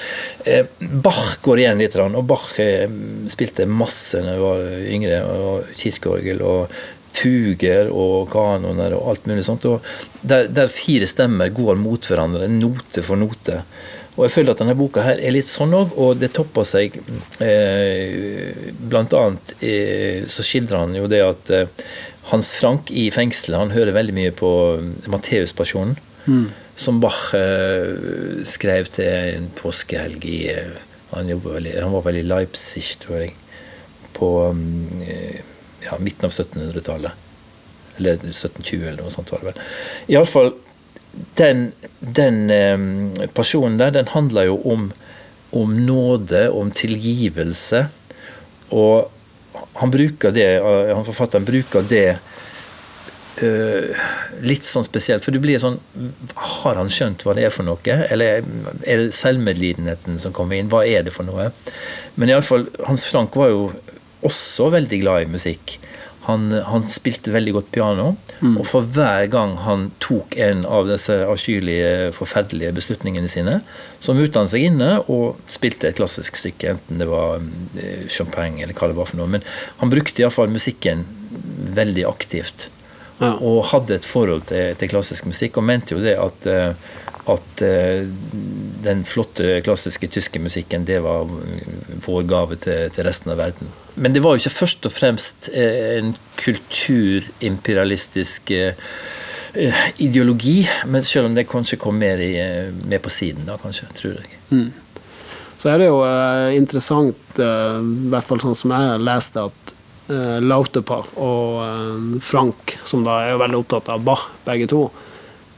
eh, 0.47 0.69
Bach 0.79 1.39
går 1.45 1.63
igjen 1.65 1.83
litt, 1.83 1.97
og 2.05 2.27
Bach 2.29 2.47
eh, 2.63 2.85
spilte 3.31 3.67
masse 3.69 4.21
da 4.21 4.35
jeg 4.35 4.43
var 4.45 4.65
yngre. 4.95 5.21
og 5.25 5.73
Kirkeorgel 5.75 6.43
og 6.45 6.77
fuger 7.15 7.91
og 7.93 8.29
kanoner 8.33 8.95
og 8.97 9.11
alt 9.13 9.29
mulig 9.29 9.45
sånt. 9.47 9.65
Der, 10.21 10.49
der 10.51 10.71
fire 10.71 11.07
stemmer 11.09 11.53
går 11.53 11.79
mot 11.81 12.09
hverandre, 12.09 12.49
note 12.51 13.03
for 13.05 13.19
note. 13.19 13.61
Og 14.15 14.25
jeg 14.25 14.33
føler 14.37 14.53
at 14.53 14.61
denne 14.63 14.77
boka 14.79 15.03
her 15.03 15.19
er 15.19 15.33
litt 15.35 15.49
sånn 15.51 15.75
òg, 15.75 15.95
og 15.99 16.19
det 16.21 16.31
topper 16.35 16.63
seg 16.67 16.93
eh, 17.43 18.71
Blant 18.79 19.15
annet 19.17 19.55
eh, 19.59 20.21
så 20.31 20.45
skildrer 20.45 20.85
han 20.85 20.95
jo 20.95 21.09
det 21.11 21.19
at 21.25 21.51
eh, 21.51 21.89
Hans 22.31 22.53
Frank 22.57 22.89
i 22.95 23.09
fengselet 23.13 23.59
han 23.59 23.73
hører 23.75 23.93
veldig 23.97 24.15
mye 24.15 24.31
på 24.33 24.51
Matteuspasjonen, 25.11 25.97
som 26.79 27.01
Bach 27.03 27.35
eh, 27.37 27.91
skrev 28.49 28.89
til 28.95 29.35
en 29.35 29.51
påskehelg 29.59 30.25
i 30.25 30.39
eh, 30.55 30.79
han, 31.11 31.29
jobbet 31.29 31.59
vel 31.59 31.69
han 31.75 31.93
var 31.93 32.07
vel 32.07 32.21
i 32.23 32.25
Leipzig, 32.25 32.95
tror 33.03 33.19
jeg, 33.21 33.35
på 34.17 34.31
mm, 34.57 35.03
eh, 35.05 35.43
ja, 35.85 35.97
midten 36.01 36.27
av 36.27 36.35
1700-tallet. 36.35 37.23
Eller 37.97 38.19
1720, 38.19 38.83
eller 38.83 39.03
noe 39.05 39.13
sånt 39.13 39.31
var 39.31 39.43
det 39.43 39.53
vel. 39.53 39.65
Iallfall 40.11 40.53
den, 41.35 41.71
den 41.99 42.49
eh, 42.51 43.27
pasjonen 43.33 43.77
der, 43.79 43.91
den 43.91 44.07
handler 44.11 44.49
jo 44.49 44.61
om, 44.71 44.91
om 45.55 45.75
nåde, 45.85 46.49
om 46.49 46.71
tilgivelse. 46.71 47.85
Og 48.75 49.11
han 49.79 49.91
bruker 49.91 50.35
det, 50.35 50.49
eh, 50.57 50.95
han 50.95 51.05
forfatteren 51.07 51.47
bruker 51.47 51.85
det 51.87 52.17
eh, 53.39 54.07
litt 54.43 54.67
sånn 54.67 54.87
spesielt. 54.87 55.23
For 55.23 55.35
du 55.35 55.39
blir 55.43 55.61
sånn 55.61 55.79
Har 56.35 56.79
han 56.79 56.91
skjønt 56.91 57.23
hva 57.25 57.35
det 57.37 57.47
er 57.47 57.53
for 57.53 57.67
noe? 57.67 57.99
Eller 58.09 58.43
er 58.83 59.05
det 59.05 59.15
selvmedlidenheten 59.15 60.19
som 60.19 60.35
kommer 60.35 60.59
inn? 60.59 60.71
Hva 60.71 60.83
er 60.87 61.07
det 61.07 61.15
for 61.15 61.27
noe? 61.27 61.51
Men 62.15 62.31
iallfall, 62.31 62.67
Hans 62.87 63.07
Frank 63.11 63.35
var 63.39 63.53
jo 63.53 63.69
også 64.25 64.71
veldig 64.73 65.01
glad 65.03 65.25
i 65.25 65.31
musikk. 65.37 65.77
Han, 66.25 66.49
han 66.65 66.87
spilte 66.89 67.29
veldig 67.29 67.51
godt 67.53 67.67
piano, 67.75 68.05
og 68.41 68.63
for 68.65 68.87
hver 68.95 69.27
gang 69.29 69.51
han 69.61 69.91
tok 70.01 70.33
en 70.41 70.63
av 70.65 70.87
disse 70.89 71.13
avskyelige, 71.21 72.09
forferdelige 72.17 72.73
beslutningene 72.73 73.29
sine, 73.29 73.59
så 74.01 74.15
mute 74.17 74.41
han 74.41 74.49
seg 74.49 74.65
inne 74.71 74.89
og 75.05 75.37
spilte 75.51 75.91
et 75.91 75.99
klassisk 75.99 76.39
stykke, 76.41 76.73
enten 76.73 77.03
det 77.03 77.09
var 77.11 77.45
eh, 77.77 78.07
Champagne 78.09 78.65
eller 78.65 78.73
hva 78.73 78.89
det 78.89 78.97
var 78.97 79.11
for 79.11 79.21
noe. 79.21 79.29
Men 79.37 79.45
han 79.83 79.93
brukte 79.93 80.25
iallfall 80.25 80.49
musikken 80.49 81.05
veldig 81.77 82.07
aktivt. 82.09 82.71
Ja. 83.21 83.35
Og 83.37 83.61
hadde 83.69 83.99
et 83.99 84.09
forhold 84.09 84.49
til, 84.49 84.73
til 84.81 84.91
klassisk 84.91 85.29
musikk, 85.29 85.61
og 85.61 85.69
mente 85.69 85.93
jo 85.93 86.01
det 86.01 86.17
at, 86.19 86.49
eh, 86.49 86.73
at 87.37 87.65
eh, 87.69 88.01
den 88.89 89.05
flotte 89.05 89.61
klassiske 89.65 90.09
tyske 90.17 90.41
musikken, 90.41 90.89
det 90.89 91.03
var 91.05 91.29
vår 92.09 92.29
gave 92.33 92.57
til, 92.65 92.89
til 92.97 93.05
resten 93.05 93.37
av 93.37 93.43
verden. 93.45 93.69
Men 93.95 94.13
det 94.13 94.19
var 94.23 94.35
jo 94.35 94.43
ikke 94.43 94.57
først 94.57 94.85
og 94.89 94.93
fremst 94.93 95.49
eh, 95.53 95.97
en 95.99 96.15
kulturimperialistisk 96.41 98.51
eh, 98.51 98.73
eh, 99.53 99.85
ideologi, 100.03 100.69
men 100.91 101.03
selv 101.07 101.25
om 101.29 101.35
det 101.37 101.51
kanskje 101.51 101.79
kom 101.79 101.95
mer, 101.99 102.19
i, 102.19 102.35
mer 102.83 102.99
på 103.03 103.09
siden, 103.13 103.45
da, 103.47 103.57
kanskje, 103.61 103.87
tror 103.95 104.13
jeg. 104.19 104.27
Så 105.55 105.69
er 105.71 105.79
det 105.79 105.87
jo 105.87 106.03
interessant, 106.53 107.39
i 107.39 107.41
hvert 108.11 108.27
fall 108.27 108.41
sånn 108.43 108.59
som 108.59 108.71
jeg 108.75 109.05
leste, 109.07 109.39
at 109.47 109.73
eh, 110.11 110.39
Lauterbach 110.43 111.07
og 111.15 111.63
eh, 111.63 112.19
Frank, 112.21 112.77
som 112.85 113.03
da 113.07 113.13
er 113.23 113.29
jo 113.33 113.41
veldig 113.41 113.59
opptatt 113.63 113.89
av 113.93 114.03
Bach, 114.05 114.23
begge 114.45 114.67
to, 114.71 114.81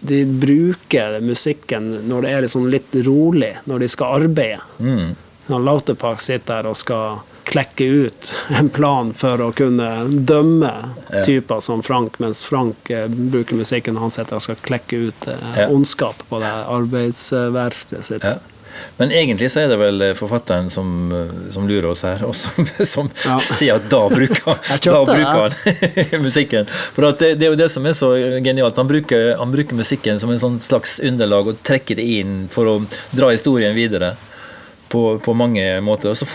de 0.07 0.19
bruker 0.29 1.17
musikken 1.25 1.83
når 2.07 2.19
det 2.23 2.31
er 2.31 2.41
liksom 2.45 2.69
litt 2.69 2.91
rolig, 3.07 3.55
når 3.65 3.77
de 3.81 3.87
skal 3.89 4.21
arbeide. 4.21 4.61
Mm. 4.77 5.15
Lauterbach 5.49 6.21
sitter 6.21 6.61
der 6.61 6.69
og 6.69 6.77
skal 6.77 7.23
klekke 7.47 7.85
ut 8.05 8.31
en 8.59 8.67
plan 8.69 9.13
for 9.15 9.39
å 9.45 9.51
kunne 9.55 9.87
dømme 10.27 10.71
Ja. 11.11 11.23
typer 11.23 11.61
som 11.63 11.81
Frank, 11.83 12.19
mens 12.19 12.43
Frank 12.43 12.89
eh, 12.91 13.07
bruker 13.07 13.55
musikken 13.55 13.95
når 13.95 14.01
han 14.07 14.11
sitter 14.17 14.35
og 14.35 14.43
skal 14.43 14.59
klekke 14.67 14.99
ut 15.07 15.27
eh, 15.31 15.47
Ja. 15.63 15.67
ondskap 15.71 16.21
på 16.29 16.39
det 16.43 16.51
arbeidsverkstedet 16.67 18.05
sitt. 18.05 18.23
Ja. 18.23 18.35
Men 18.97 19.09
egentlig 19.11 19.47
så 19.49 19.63
er 19.63 19.71
det 19.71 19.77
vel 19.81 20.03
forfatteren 20.19 20.67
som, 20.69 20.91
eh, 21.11 21.51
som 21.55 21.65
lurer 21.67 21.87
oss 21.89 22.03
her, 22.05 22.21
og 22.27 22.35
som, 22.35 22.67
som 22.85 23.09
Ja. 23.25 23.39
sier 23.41 23.75
at 23.79 23.87
da 23.89 24.03
bruker, 24.09 24.59
da 24.83 24.99
bruker 25.05 25.55
han 26.13 26.21
musikken. 26.27 26.67
For 26.93 27.07
det, 27.17 27.31
det 27.39 27.47
er 27.47 27.55
jo 27.55 27.57
det 27.63 27.71
som 27.73 27.85
er 27.89 27.95
så 27.97 28.11
genialt. 28.43 28.77
Han 28.77 28.87
bruker, 28.91 29.35
han 29.39 29.51
bruker 29.55 29.75
musikken 29.79 30.19
som 30.21 30.29
en 30.35 30.39
sånn 30.43 30.59
slags 30.61 30.99
underlag 30.99 31.47
og 31.55 31.63
trekker 31.65 31.95
det 31.97 32.05
inn 32.19 32.47
for 32.53 32.69
å 32.69 32.77
dra 33.15 33.31
historien 33.33 33.73
videre. 33.77 34.13
På, 34.87 35.01
på 35.19 35.33
mange 35.35 35.63
måter. 35.83 36.13
Altså, 36.13 36.27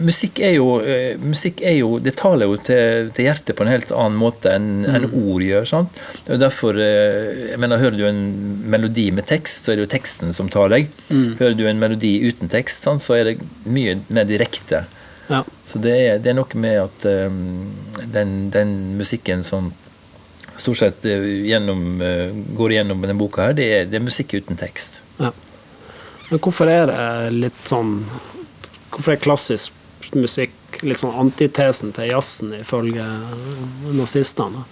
musikk, 0.00 0.40
er 0.40 0.54
jo, 0.56 0.78
eh, 0.80 1.18
musikk 1.20 1.60
er 1.60 1.74
jo 1.76 1.98
Det 2.00 2.14
taler 2.16 2.48
jo 2.48 2.56
til, 2.64 3.10
til 3.12 3.26
hjertet 3.28 3.56
på 3.56 3.66
en 3.66 3.72
helt 3.72 3.90
annen 3.92 4.16
måte 4.16 4.52
enn 4.54 4.86
enn 4.88 5.08
ord 5.10 5.44
gjør. 5.44 5.66
Sant? 5.68 5.98
Og 6.26 6.40
derfor, 6.40 6.78
eh, 6.80 7.50
jeg 7.52 7.60
mener, 7.60 7.82
Hører 7.82 7.98
du 7.98 8.06
en 8.08 8.22
melodi 8.70 9.10
med 9.14 9.28
tekst, 9.28 9.64
så 9.64 9.72
er 9.72 9.78
det 9.78 9.86
jo 9.86 9.92
teksten 9.92 10.32
som 10.34 10.48
tar 10.52 10.72
deg. 10.72 10.88
Hører 11.10 11.56
du 11.58 11.66
en 11.68 11.82
melodi 11.82 12.16
uten 12.24 12.50
tekst, 12.50 12.88
sant, 12.88 13.04
så 13.04 13.18
er 13.18 13.32
det 13.32 13.36
mye 13.68 13.98
mer 14.08 14.26
direkte. 14.28 14.86
Ja. 15.28 15.42
Så 15.68 15.80
det 15.84 15.92
er, 15.94 16.22
det 16.22 16.32
er 16.32 16.38
noe 16.38 16.60
med 16.60 16.78
at 16.80 17.04
um, 17.28 17.68
den, 18.14 18.48
den 18.54 18.72
musikken 18.98 19.44
som 19.44 19.72
stort 20.58 20.80
sett 20.80 21.04
gjennom, 21.04 22.00
uh, 22.00 22.32
går 22.56 22.78
gjennom 22.78 23.04
denne 23.04 23.18
boka, 23.20 23.50
her, 23.50 23.58
det 23.58 23.68
er, 23.74 23.84
det 23.90 24.00
er 24.00 24.06
musikk 24.08 24.34
uten 24.40 24.58
tekst. 24.58 25.02
Ja. 25.20 25.34
Men 26.28 26.42
hvorfor 26.44 26.70
er 26.70 26.90
det 26.90 27.36
litt 27.36 27.68
sånn 27.68 28.02
Hvorfor 28.92 29.14
er 29.14 29.20
klassisk 29.20 30.08
musikk 30.16 30.80
litt 30.86 31.00
sånn 31.02 31.16
antitesen 31.20 31.92
til 31.96 32.10
jazzen, 32.12 32.54
ifølge 32.56 33.04
nazistene? 33.92 34.64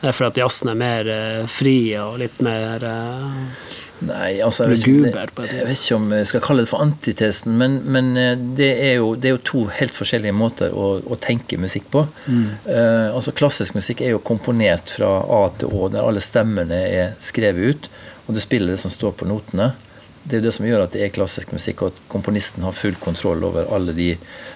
Det 0.00 0.08
er 0.08 0.16
fordi 0.16 0.30
at 0.30 0.40
jazzen 0.40 0.70
er 0.72 0.80
mer 0.80 1.10
eh, 1.12 1.44
fri 1.50 1.76
og 2.00 2.18
litt 2.22 2.40
mer 2.44 2.84
eh, 2.88 3.78
Nei, 4.00 4.38
altså 4.40 4.64
jeg 4.64 4.70
vet, 4.72 4.86
ikke, 4.86 5.10
jeg 5.44 5.64
vet 5.66 5.72
ikke 5.74 5.96
om 5.98 6.06
jeg 6.16 6.28
skal 6.30 6.42
kalle 6.44 6.62
det 6.64 6.70
for 6.70 6.80
antitesen, 6.80 7.52
men, 7.60 7.74
men 7.84 8.06
eh, 8.16 8.30
det, 8.56 8.70
er 8.80 8.94
jo, 8.96 9.10
det 9.12 9.28
er 9.28 9.34
jo 9.34 9.42
to 9.50 9.64
helt 9.76 9.92
forskjellige 9.92 10.32
måter 10.32 10.72
å, 10.72 10.86
å 11.04 11.18
tenke 11.20 11.58
musikk 11.60 11.90
på. 11.92 12.06
Mm. 12.24 12.46
Uh, 12.64 13.10
altså 13.12 13.34
Klassisk 13.36 13.76
musikk 13.76 14.00
er 14.00 14.14
jo 14.14 14.22
komponert 14.24 14.94
fra 14.96 15.10
A 15.20 15.42
til 15.60 15.68
Å, 15.68 15.90
der 15.92 16.08
alle 16.08 16.24
stemmene 16.24 16.80
er 16.88 17.12
skrevet 17.20 17.60
ut, 17.76 17.90
og 18.24 18.38
du 18.38 18.40
spiller 18.40 18.72
det 18.72 18.80
som 18.80 18.94
står 18.94 19.12
på 19.20 19.28
notene. 19.28 19.74
Det 20.22 20.36
er 20.38 20.44
det 20.44 20.52
som 20.52 20.66
gjør 20.68 20.84
at 20.84 20.94
det 20.94 21.04
er 21.04 21.12
klassisk 21.14 21.52
musikk, 21.54 21.82
og 21.82 21.94
at 21.94 22.00
komponisten 22.12 22.64
har 22.66 22.76
full 22.76 22.96
kontroll 23.00 23.44
over 23.48 23.70
alle 23.72 23.94
de 23.96 24.10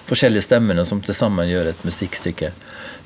forskjellige 0.08 0.44
stemmene 0.48 0.84
som 0.84 1.00
til 1.02 1.16
sammen 1.16 1.48
gjør 1.48 1.72
et 1.72 1.84
musikkstykke. 1.86 2.52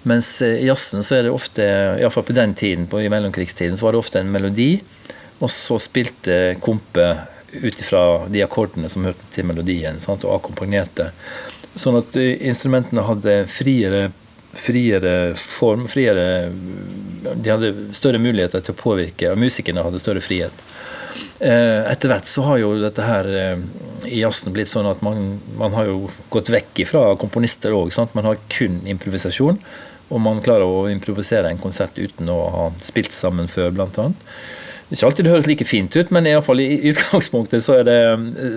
Mens 0.09 0.31
eh, 0.43 0.59
i 0.63 0.69
jazzen 0.69 1.07
så 1.07 1.19
er 1.19 1.27
det 1.27 1.35
ofte, 1.35 1.65
iallfall 2.01 2.27
på 2.27 2.37
den 2.37 2.55
tiden, 2.59 2.87
på, 2.91 3.03
i 3.03 3.11
mellomkrigstiden, 3.13 3.79
så 3.79 3.89
var 3.89 3.95
det 3.95 4.03
ofte 4.03 4.23
en 4.23 4.33
melodi, 4.35 4.73
og 5.39 5.51
så 5.55 5.79
spilte 5.79 6.57
Kompe 6.63 7.13
ut 7.49 7.81
ifra 7.81 8.27
de 8.29 8.43
akkordene 8.45 8.91
som 8.93 9.07
hørte 9.09 9.25
til 9.33 9.47
melodien, 9.49 10.01
sant, 10.03 10.27
og 10.27 10.35
akkompagnerte. 10.41 11.13
Sånn 11.79 12.01
at 12.01 12.19
eh, 12.19 12.35
instrumentene 12.49 13.07
hadde 13.07 13.39
friere, 13.51 14.09
friere 14.59 15.15
form, 15.39 15.85
friere 15.89 16.49
De 17.37 17.51
hadde 17.51 17.73
større 17.95 18.21
muligheter 18.21 18.65
til 18.65 18.75
å 18.75 18.81
påvirke, 18.83 19.33
og 19.33 19.41
musikerne 19.41 19.85
hadde 19.87 20.03
større 20.03 20.25
frihet. 20.25 20.65
Eh, 21.39 21.93
Etter 21.93 22.11
hvert 22.11 22.27
så 22.27 22.43
har 22.49 22.59
jo 22.59 22.73
dette 22.83 23.05
her 23.05 23.29
eh, 23.31 23.61
i 24.11 24.23
jazzen 24.23 24.55
blitt 24.55 24.71
sånn 24.71 24.89
at 24.91 25.03
man, 25.07 25.37
man 25.59 25.75
har 25.77 25.87
jo 25.87 26.09
gått 26.35 26.51
vekk 26.51 26.83
ifra 26.87 27.03
komponister 27.21 27.75
òg. 27.77 27.93
Man 28.19 28.27
har 28.27 28.41
kun 28.51 28.81
improvisasjon, 28.89 29.61
og 30.09 30.23
man 30.25 30.43
klarer 30.43 30.67
å 30.67 30.89
improvisere 30.91 31.51
en 31.51 31.61
konsert 31.63 31.99
uten 31.99 32.31
å 32.33 32.39
ha 32.55 32.71
spilt 32.83 33.15
sammen 33.15 33.51
før, 33.51 33.71
blant 33.77 34.01
annet. 34.03 34.25
Det 34.89 34.95
er 34.95 34.99
ikke 35.03 35.09
alltid 35.11 35.27
det 35.27 35.33
høres 35.35 35.47
like 35.51 35.65
fint 35.69 35.97
ut, 36.01 36.11
men 36.17 36.27
i, 36.27 36.31
alle 36.33 36.45
fall 36.47 36.63
i 36.65 36.79
utgangspunktet 36.89 37.61
så 37.61 37.75
er 37.83 37.83
det, 37.85 37.99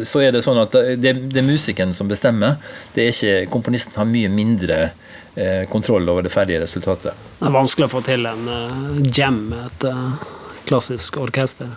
så 0.08 0.22
er 0.24 0.32
det 0.32 0.46
sånn 0.46 0.62
at 0.62 0.78
det, 0.96 1.12
det 1.28 1.42
er 1.42 1.44
musikeren 1.44 1.92
som 1.94 2.08
bestemmer. 2.08 2.56
Det 2.96 3.04
er 3.04 3.12
ikke, 3.12 3.50
komponisten 3.52 4.00
har 4.00 4.08
mye 4.08 4.30
mindre 4.32 4.78
eh, 5.36 5.68
kontroll 5.70 6.08
over 6.08 6.24
det 6.24 6.32
ferdige 6.32 6.62
resultatet. 6.64 7.20
Det 7.42 7.50
er 7.50 7.58
vanskelig 7.58 7.90
å 7.90 7.94
få 7.98 8.04
til 8.08 8.30
en 8.32 8.48
uh, 8.48 9.02
jam 9.12 9.42
med 9.52 9.68
et 9.68 9.86
uh, 9.92 10.24
klassisk 10.72 11.20
orkester. 11.20 11.76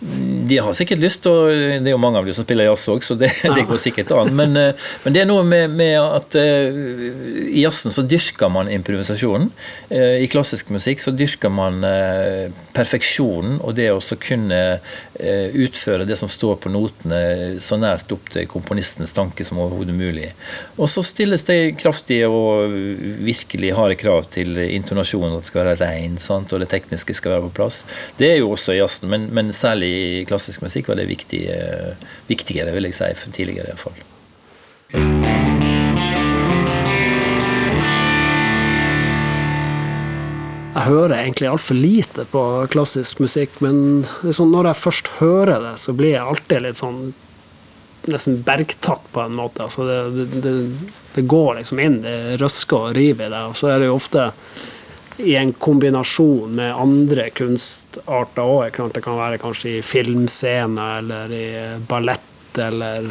De 0.00 0.56
har 0.56 0.72
sikkert 0.72 1.02
lyst, 1.02 1.26
og 1.28 1.50
det 1.52 1.90
er 1.90 1.92
jo 1.92 2.00
mange 2.00 2.20
av 2.20 2.24
dem 2.24 2.32
som 2.36 2.46
spiller 2.46 2.64
jazz 2.64 2.86
òg, 2.88 3.04
så 3.04 3.16
det, 3.20 3.28
det 3.56 3.66
går 3.68 3.80
sikkert 3.82 4.12
an. 4.16 4.32
Men, 4.36 4.56
eh, 4.56 4.86
men 5.04 5.16
det 5.16 5.22
er 5.22 5.28
noe 5.28 5.44
med, 5.44 5.74
med 5.76 5.96
at 6.00 6.36
eh, 6.40 6.80
i 7.50 7.64
jazzen 7.66 7.92
så 7.92 8.04
dyrker 8.08 8.48
man 8.52 8.70
improvisasjonen. 8.72 9.50
Eh, 9.92 10.22
I 10.24 10.30
klassisk 10.32 10.72
musikk 10.72 11.04
så 11.04 11.12
dyrker 11.12 11.52
man 11.52 11.84
perfeksjonen 12.74 13.58
og 13.60 13.76
det 13.76 13.90
å 13.92 14.00
kunne 14.20 14.60
utføre 15.20 16.06
det 16.08 16.16
som 16.16 16.30
står 16.30 16.56
på 16.62 16.70
notene 16.72 17.58
så 17.62 17.76
nært 17.80 18.12
opp 18.14 18.30
til 18.32 18.48
komponistens 18.50 19.12
tanke 19.16 19.44
som 19.46 19.60
overhodet 19.62 19.94
mulig. 19.96 20.30
Og 20.80 20.88
så 20.90 21.04
stilles 21.06 21.44
det 21.48 21.76
kraftige 21.80 22.28
og 22.30 22.72
virkelig 23.20 23.74
harde 23.76 23.98
krav 24.00 24.28
til 24.32 24.58
intonasjonen, 24.64 25.36
at 25.36 25.44
det 25.44 25.50
skal 25.50 25.64
være 25.64 25.80
rein, 25.82 26.18
sant? 26.22 26.52
og 26.52 26.62
det 26.62 26.70
tekniske 26.72 27.16
skal 27.18 27.36
være 27.36 27.46
på 27.48 27.54
plass. 27.60 27.82
Det 28.18 28.32
er 28.32 28.40
jo 28.40 28.52
også 28.54 28.76
i 28.76 28.80
jazzen, 28.80 29.10
men, 29.12 29.28
men 29.34 29.52
særlig 29.56 29.90
i 29.90 30.24
klassisk 30.28 30.64
musikk 30.64 30.90
var 30.90 31.00
det 31.00 31.10
viktig, 31.10 31.44
eh, 31.52 32.10
viktigere, 32.30 32.74
vil 32.76 32.90
jeg 32.90 33.00
si, 33.00 33.12
for 33.20 33.36
tidligere 33.36 33.72
iallfall. 33.72 35.49
Jeg 40.70 40.86
hører 40.86 41.16
egentlig 41.16 41.48
altfor 41.50 41.74
lite 41.74 42.24
på 42.30 42.40
klassisk 42.70 43.18
musikk, 43.18 43.56
men 43.64 44.04
sånn, 44.22 44.52
når 44.52 44.70
jeg 44.70 44.78
først 44.84 45.10
hører 45.18 45.64
det, 45.64 45.72
så 45.82 45.94
blir 45.98 46.14
jeg 46.14 46.22
alltid 46.22 46.64
litt 46.66 46.80
sånn 46.80 47.02
Nesten 48.08 48.38
bergtatt, 48.40 49.02
på 49.12 49.20
en 49.20 49.34
måte. 49.36 49.66
Altså 49.66 49.84
det, 49.84 50.24
det, 50.40 50.52
det, 51.12 51.24
går 51.28 51.58
liksom 51.58 51.82
inn, 51.84 51.98
det 52.00 52.38
røsker 52.40 52.86
og 52.86 52.94
river 52.96 53.26
i 53.26 53.34
det. 53.34 53.40
Og 53.50 53.58
så 53.60 53.68
er 53.68 53.82
det 53.82 53.90
jo 53.90 53.98
ofte 53.98 54.22
i 55.20 55.34
en 55.36 55.52
kombinasjon 55.52 56.54
med 56.56 56.80
andre 56.80 57.26
kunstarter 57.36 58.40
òg. 58.40 58.80
Det 58.94 59.04
kan 59.04 59.20
være 59.20 59.42
kanskje 59.42 59.74
i 59.74 59.84
filmscener 59.84 61.02
eller 61.02 61.36
i 61.36 61.46
ballett 61.92 62.29
eller 62.58 63.10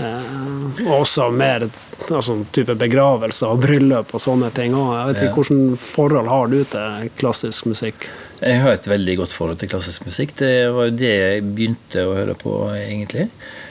eh, 0.00 0.80
også 0.90 1.28
mer 1.34 1.68
altså, 2.08 2.40
type 2.54 2.74
begravelser 2.80 3.52
og 3.52 3.62
bryllup 3.62 4.14
og 4.16 4.22
sånne 4.22 4.50
ting 4.56 4.74
òg. 4.74 4.90
Jeg 4.96 5.08
vet 5.10 5.22
ikke 5.26 5.44
hvilket 5.44 5.88
forhold 5.92 6.32
har 6.32 6.50
du 6.50 6.58
til 6.74 7.10
klassisk 7.20 7.70
musikk? 7.70 8.08
Jeg 8.40 8.62
har 8.62 8.72
et 8.72 8.88
veldig 8.88 9.16
godt 9.20 9.36
forhold 9.36 9.60
til 9.60 9.68
klassisk 9.68 10.06
musikk. 10.08 10.32
Det 10.40 10.54
var 10.72 10.88
jo 10.88 10.96
det 10.96 11.12
jeg 11.12 11.42
begynte 11.50 12.06
å 12.08 12.14
høre 12.16 12.36
på, 12.40 12.54
egentlig. 12.78 13.28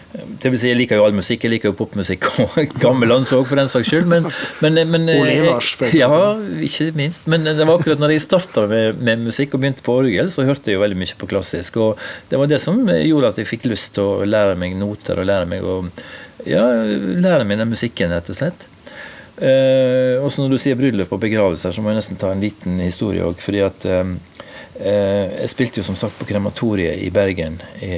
Det 0.10 0.50
vil 0.50 0.58
si, 0.58 0.70
Jeg 0.72 0.78
liker 0.80 0.98
jo 0.98 1.04
all 1.06 1.14
musikk. 1.14 1.44
Jeg 1.46 1.54
liker 1.54 1.70
jo 1.70 1.76
popmusikk 1.78 2.26
og 2.46 2.56
gammel 2.82 3.14
òg, 3.14 3.28
for 3.30 3.60
den 3.60 3.70
saks 3.70 3.92
skyld. 3.92 4.08
Men, 4.10 4.30
men, 4.64 4.80
men 4.90 5.06
Ivars, 5.14 5.76
for 5.78 5.90
eksempel. 5.90 6.00
Ja, 6.00 6.64
ikke 6.66 6.90
minst. 6.98 7.30
Men 7.30 7.46
det 7.46 7.60
var 7.60 7.76
akkurat 7.76 8.02
når 8.02 8.16
jeg 8.16 8.26
starta 8.26 8.66
med, 8.72 8.98
med 8.98 9.28
musikk 9.28 9.54
og 9.54 9.64
begynte 9.64 9.86
på 9.86 10.00
orgel, 10.02 10.32
så 10.34 10.48
hørte 10.48 10.72
jeg 10.72 10.80
jo 10.80 10.86
veldig 10.86 10.98
mye 11.02 11.20
på 11.20 11.30
klassisk. 11.30 11.78
Og 11.84 12.10
det 12.32 12.42
var 12.42 12.50
det 12.50 12.62
som 12.64 12.82
gjorde 12.90 13.36
at 13.36 13.44
jeg 13.44 13.52
fikk 13.52 13.70
lyst 13.70 13.94
til 14.00 14.08
å 14.08 14.26
lære 14.26 14.58
meg 14.60 14.74
noter 14.80 15.22
og 15.22 15.30
lære 15.30 15.50
meg 15.50 15.66
å 15.68 15.78
ja, 16.48 16.66
lære 17.20 17.46
meg 17.48 17.60
den 17.60 17.72
musikken, 17.72 18.14
rett 18.16 18.30
og 18.32 18.38
slett. 18.38 18.68
Eh, 19.40 20.20
også 20.20 20.44
når 20.44 20.56
du 20.56 20.60
sier 20.60 20.78
bryllup 20.80 21.12
og 21.16 21.22
begravelser, 21.24 21.76
så 21.76 21.84
må 21.84 21.92
jeg 21.92 22.02
nesten 22.02 22.20
ta 22.20 22.32
en 22.34 22.44
liten 22.44 22.80
historie 22.84 23.24
òg. 23.26 23.40
Fordi 23.44 23.62
at 23.64 23.86
eh, 23.88 24.16
eh, 24.80 25.38
jeg 25.44 25.54
spilte 25.54 25.82
jo 25.82 25.88
som 25.88 26.00
sagt 26.00 26.20
på 26.20 26.28
krematoriet 26.30 27.00
i 27.04 27.12
Bergen. 27.14 27.60
I, 27.84 27.94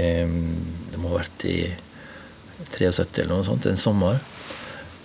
det 0.92 1.02
må 1.02 1.14
ha 1.14 1.22
vært 1.22 1.48
i 1.50 1.58
73 2.78 3.24
eller 3.26 3.36
noe 3.36 3.48
sånt, 3.48 3.68
en 3.70 3.80
sommer. 3.80 4.22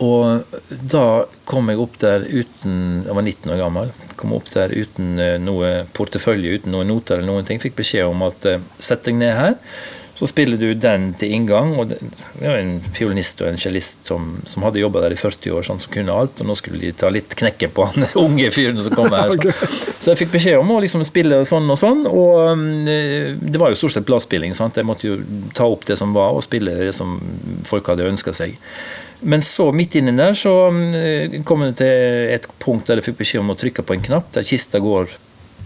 Og 0.05 0.57
da 0.69 1.25
kom 1.49 1.71
jeg 1.73 1.81
opp 1.81 1.95
der 2.03 2.27
uten 2.29 3.05
Jeg 3.07 3.17
var 3.17 3.25
19 3.25 3.53
år 3.55 3.61
gammel. 3.63 3.93
Kom 4.21 4.35
opp 4.37 4.51
der 4.53 4.75
uten 4.77 5.17
eh, 5.23 5.37
noe 5.41 5.87
portefølje, 5.97 6.59
uten 6.59 6.75
noen 6.75 6.91
noter 6.93 7.17
eller 7.17 7.31
noen 7.31 7.49
ting. 7.49 7.63
Fikk 7.63 7.79
beskjed 7.79 8.11
om 8.11 8.27
at 8.27 8.45
eh, 8.49 8.65
sett 8.77 9.07
deg 9.09 9.17
ned 9.17 9.33
her. 9.39 9.57
Så 10.17 10.27
spiller 10.27 10.57
du 10.57 10.71
den 10.75 11.11
til 11.21 11.35
inngang. 11.37 11.75
og 11.77 11.91
Det 11.91 11.99
var 12.41 12.57
en 12.57 12.79
fiolinist 12.97 13.43
og 13.45 13.51
en 13.51 13.59
cellist 13.61 14.09
som, 14.09 14.39
som, 14.49 14.65
hadde 14.65 14.81
jobba 14.81 15.03
der 15.05 15.13
i 15.13 15.19
40 15.21 15.53
år, 15.53 15.67
sånn 15.67 15.83
som 15.83 15.93
kunne 15.93 16.15
alt. 16.15 16.41
Og 16.41 16.49
nå 16.49 16.57
skulle 16.57 16.81
de 16.81 16.93
ta 16.97 17.11
litt 17.13 17.37
knekken 17.37 17.75
på 17.77 17.85
han 17.91 18.09
unge 18.25 18.49
fyren 18.55 18.81
som 18.81 18.97
kom 18.97 19.13
her. 19.13 19.37
Så 20.01 20.15
jeg 20.15 20.23
fikk 20.23 20.33
beskjed 20.39 20.57
om 20.61 20.73
å 20.73 20.81
liksom 20.81 21.05
spille 21.05 21.43
sånn 21.49 21.69
og 21.69 21.81
sånn. 21.83 22.07
Og 22.09 22.89
eh, 22.89 23.35
det 23.37 23.61
var 23.61 23.75
jo 23.75 23.81
stort 23.83 23.99
sett 23.99 24.09
bladspilling. 24.09 24.57
Sant? 24.57 24.81
Jeg 24.81 24.89
måtte 24.89 25.11
jo 25.11 25.19
ta 25.57 25.69
opp 25.69 25.85
det 25.89 25.99
som 26.01 26.17
var, 26.17 26.33
og 26.33 26.47
spille 26.47 26.79
det 26.81 26.97
som 26.97 27.19
folk 27.69 27.93
hadde 27.93 28.09
ønska 28.09 28.33
seg. 28.37 28.57
Men 29.21 29.45
så, 29.45 29.69
midt 29.73 29.97
inni 30.01 30.17
der, 30.17 30.33
så 30.37 30.55
eh, 30.97 31.39
kom 31.45 31.65
jeg 31.67 31.77
til 31.83 32.35
et 32.37 32.49
punkt 32.63 32.89
der 32.89 33.01
jeg 33.01 33.11
fikk 33.11 33.21
beskjed 33.21 33.45
om 33.45 33.53
å 33.53 33.61
trykke 33.61 33.85
på 33.85 33.97
en 33.97 34.09
knapp 34.09 34.33
der 34.37 34.49
kista 34.49 34.81
går 34.81 35.13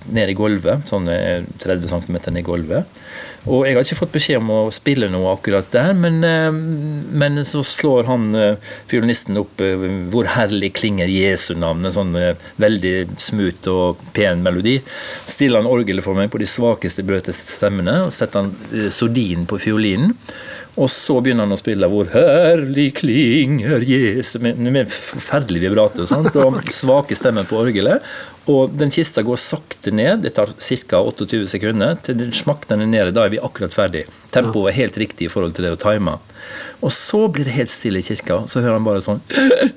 ned 0.08 0.32
i 0.32 0.36
gulvet, 0.38 0.88
sånn 0.88 1.08
30 1.08 1.90
cm 1.90 2.16
ned 2.30 2.40
i 2.40 2.46
gulvet. 2.46 3.00
Og 3.48 3.64
jeg 3.64 3.76
har 3.76 3.86
ikke 3.86 3.98
fått 3.98 4.12
beskjed 4.12 4.40
om 4.40 4.50
å 4.52 4.58
spille 4.74 5.08
noe 5.12 5.32
akkurat 5.32 5.68
der, 5.72 5.94
men, 5.96 6.18
eh, 6.24 6.50
men 6.52 7.40
så 7.48 7.62
slår 7.64 8.08
han 8.08 8.34
eh, 8.34 8.56
fiolinisten 8.90 9.40
opp 9.40 9.60
'Hvor 9.60 10.28
herlig 10.36 10.74
klinger 10.76 11.08
Jesu 11.08 11.54
navn', 11.54 11.84
en 11.84 11.92
sånn 11.92 12.14
veldig 12.60 13.16
smooth 13.16 13.68
og 13.68 14.00
pen 14.12 14.42
melodi. 14.42 14.80
Stiller 15.26 15.62
han 15.62 15.70
orgelet 15.70 16.04
for 16.04 16.14
meg 16.14 16.30
på 16.30 16.38
de 16.38 16.48
svakeste, 16.48 17.04
bløteste 17.04 17.56
stemmene, 17.58 18.06
og 18.06 18.12
setter 18.12 18.44
han 18.44 18.90
sordin 18.90 19.46
på 19.46 19.60
fiolinen. 19.60 20.16
Og 20.78 20.86
så 20.92 21.16
begynner 21.18 21.48
han 21.48 21.54
å 21.54 21.58
spille 21.58 21.88
'Hvor 21.90 22.12
herlig 22.12 22.94
klinger 23.00 23.82
Jesus' 23.82 24.40
med, 24.40 24.58
med 24.58 24.90
forferdelig 24.90 25.64
vibrato 25.64 26.06
sant? 26.06 26.34
og 26.36 26.60
svake 26.80 27.16
stemmer 27.18 27.48
på 27.48 27.58
orgelet. 27.58 28.04
Og 28.50 28.70
den 28.74 28.90
kista 28.90 29.22
går 29.22 29.38
sakte 29.40 29.90
ned. 29.90 30.22
Det 30.22 30.34
tar 30.38 30.52
ca. 30.54 31.02
28 31.02 31.46
sekunder. 31.50 31.98
Til 32.02 32.18
den 32.18 32.32
smakter 32.32 32.78
den 32.78 32.90
ned. 32.94 33.12
Da 33.14 33.26
er 33.26 33.34
vi 33.34 33.42
akkurat 33.42 33.74
ferdig. 33.74 34.06
Tempoet 34.30 34.72
er 34.72 34.78
helt 34.78 34.98
riktig 34.98 35.26
i 35.26 35.32
forhold 35.32 35.54
til 35.54 35.66
det 35.66 35.74
å 35.74 35.80
time. 35.80 36.18
Og 36.80 36.94
så 36.94 37.26
blir 37.28 37.44
det 37.44 37.58
helt 37.58 37.70
stille 37.70 38.00
i 38.00 38.06
kirka. 38.06 38.44
Så 38.46 38.62
hører 38.62 38.78
han 38.78 38.86
bare 38.86 39.04
sånn 39.04 39.22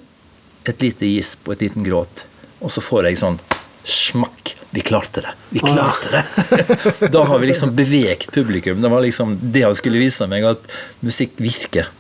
Et 0.64 0.80
lite 0.80 1.04
gisp 1.04 1.50
og 1.50 1.58
et 1.58 1.66
liten 1.66 1.84
gråt. 1.84 2.24
Og 2.64 2.72
så 2.72 2.80
får 2.80 3.10
jeg 3.10 3.20
sånn 3.20 3.42
smakk. 3.84 4.56
Vi 4.74 4.82
klarte 4.82 5.22
det! 5.22 5.34
Vi 5.50 5.60
klarte 5.60 6.10
det! 6.12 7.08
da 7.14 7.24
har 7.30 7.40
vi 7.40 7.48
liksom 7.48 7.76
bevegt 7.76 8.32
publikum. 8.32 8.82
Det 8.82 8.90
var 8.90 9.02
liksom 9.02 9.38
det 9.42 9.62
han 9.68 9.76
skulle 9.78 10.02
vise 10.02 10.28
meg, 10.28 10.48
at 10.48 10.66
musikk 11.06 11.38
virker. 11.38 11.92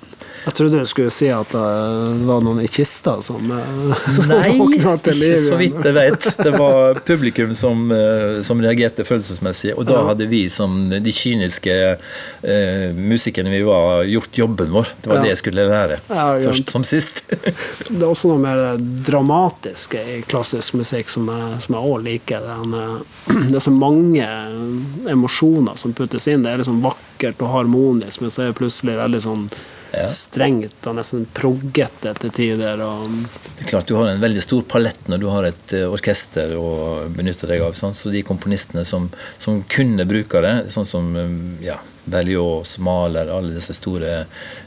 Jeg 0.44 0.56
trodde 0.58 0.80
du 0.82 0.88
skulle 0.90 1.12
si 1.14 1.30
at 1.32 1.54
det 1.54 2.28
var 2.28 2.44
noen 2.44 2.62
i 2.64 2.68
kista 2.72 3.16
som 3.24 3.52
eh, 3.56 4.08
Nei, 4.28 4.56
ikke 4.66 5.14
så 5.14 5.58
vidt 5.60 5.80
jeg 5.84 5.96
vet. 5.96 6.28
Det 6.40 6.54
var 6.56 7.00
publikum 7.08 7.54
som, 7.58 7.86
eh, 7.96 8.42
som 8.46 8.62
reagerte 8.64 9.06
følelsesmessig. 9.08 9.74
Og 9.78 9.88
da 9.88 10.02
hadde 10.10 10.28
vi 10.32 10.44
som 10.52 10.76
de 10.92 11.14
kyniske 11.14 11.76
uh, 11.94 12.88
musikerne 12.96 13.52
vi 13.54 13.62
var, 13.66 14.04
gjort 14.10 14.38
jobben 14.38 14.74
vår. 14.74 14.92
Det 15.02 15.12
var 15.12 15.20
ja. 15.20 15.26
det 15.26 15.34
jeg 15.34 15.42
skulle 15.44 15.68
lære. 15.70 16.00
Ja, 16.10 16.26
først 16.44 16.74
som 16.76 16.88
sist. 16.88 17.24
det 17.32 18.02
er 18.02 18.10
også 18.10 18.34
noe 18.34 18.42
mer 18.44 18.64
dramatisk 19.08 19.98
i 20.00 20.22
klassisk 20.28 20.78
musikk 20.80 21.12
som 21.14 21.30
jeg 21.32 21.80
også 21.80 22.02
liker. 22.04 22.50
Det 23.54 23.60
er 23.60 23.64
så 23.64 23.72
mange 23.74 24.26
emosjoner 25.10 25.78
som 25.80 25.94
puttes 25.96 26.28
inn. 26.28 26.44
Det 26.46 26.52
er 26.52 26.62
liksom 26.62 26.82
vakkert 26.84 27.42
og 27.44 27.52
harmonisk, 27.54 28.24
men 28.24 28.34
så 28.34 28.44
er 28.44 28.52
det 28.52 28.60
plutselig 28.60 28.98
veldig 29.00 29.22
sånn 29.24 29.48
ja. 29.94 30.08
strengt 30.10 30.88
og 30.90 30.98
nesten 30.98 31.26
proggete 31.38 32.14
til 32.20 32.34
tider. 32.34 32.82
Det 32.82 33.66
er 33.66 33.70
klart 33.70 33.88
Du 33.90 33.96
har 34.00 34.10
en 34.10 34.24
veldig 34.24 34.44
stor 34.44 34.66
palett 34.70 35.10
når 35.12 35.22
du 35.22 35.28
har 35.32 35.48
et 35.50 35.76
uh, 35.78 35.88
orkester 35.94 36.56
å 36.58 36.68
benytte 37.14 37.50
deg 37.50 37.64
av. 37.66 37.78
Sånn. 37.78 37.96
Så 37.98 38.14
de 38.14 38.24
komponistene 38.26 38.86
som, 38.88 39.10
som, 39.38 39.62
kunne 39.70 40.08
bruke 40.10 40.42
det, 40.44 40.56
sånn 40.74 40.90
som 40.90 41.14
um, 41.16 41.38
ja, 41.64 41.78
Berlioz, 42.04 42.78
Maler, 42.84 43.32
alle 43.32 43.56
disse 43.56 43.76
store 43.78 44.26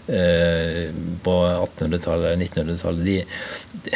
eh, 0.08 0.86
på 1.22 1.34
1800-tallet, 1.50 2.38
1900-tallet, 2.46 3.04
de, 3.04 3.90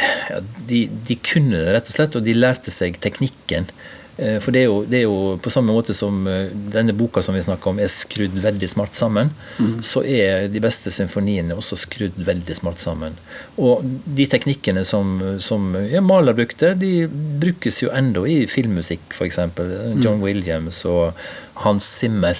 de, 0.69 0.81
de 1.07 1.17
kunne 1.25 1.57
det 1.57 1.73
rett 1.73 1.89
og 1.89 1.95
slett, 1.95 2.19
og 2.19 2.27
de 2.27 2.37
lærte 2.37 2.73
seg 2.73 2.99
teknikken. 3.01 3.71
Eh, 4.17 4.37
for 4.43 4.53
det 4.53 4.63
er, 4.63 4.67
jo, 4.67 4.81
det 4.87 4.99
er, 4.99 5.05
jo, 5.07 5.37
på 5.41 5.51
samme 5.53 5.73
måte 5.73 5.95
som 5.97 6.25
eh, 6.29 6.51
denne 6.73 6.93
boka 6.97 7.23
som 7.23 7.35
vi 7.37 7.43
snakker 7.45 7.71
om, 7.71 7.79
er 7.79 7.91
skrudd 7.91 8.35
veldig 8.43 8.69
smart 8.69 8.99
sammen, 8.99 9.31
mm. 9.57 9.79
så 9.87 10.03
er 10.03 10.49
de 10.51 10.63
beste 10.63 10.91
symfoniene 10.93 11.55
også 11.57 11.79
skrudd 11.85 12.19
veldig 12.27 12.57
smart 12.57 12.83
sammen. 12.83 13.17
Og 13.61 13.85
de 14.05 14.27
teknikkene 14.31 14.83
som, 14.87 15.17
som 15.43 15.71
ja, 15.87 16.03
Maler 16.03 16.37
brukte, 16.37 16.73
de 16.77 17.07
brukes 17.41 17.81
jo 17.83 17.91
ennå 17.95 18.27
i 18.29 18.43
filmmusikk, 18.51 19.07
f.eks. 19.15 19.41
Mm. 19.57 20.01
John 20.03 20.21
Williams 20.23 20.83
og 20.89 21.17
Hans 21.63 21.87
Zimmer. 22.01 22.39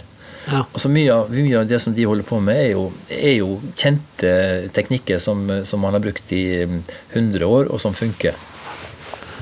Ja. 0.49 0.63
Altså 0.65 0.89
mye, 0.89 1.09
av, 1.13 1.33
mye, 1.33 1.59
av, 1.59 1.67
det 1.69 1.77
som 1.83 1.93
de 1.95 2.05
holder 2.09 2.25
på 2.27 2.39
med, 2.43 2.57
er 2.57 2.71
jo, 2.73 2.87
er 3.13 3.35
jo 3.37 3.59
kjente 3.77 4.31
teknikker 4.75 5.21
som, 5.21 5.45
som 5.67 5.83
man 5.83 5.95
har 5.95 6.03
brukt 6.03 6.33
i 6.33 6.45
100 6.65 7.45
år, 7.45 7.69
og 7.69 7.81
som 7.81 7.95
funker. 7.95 8.37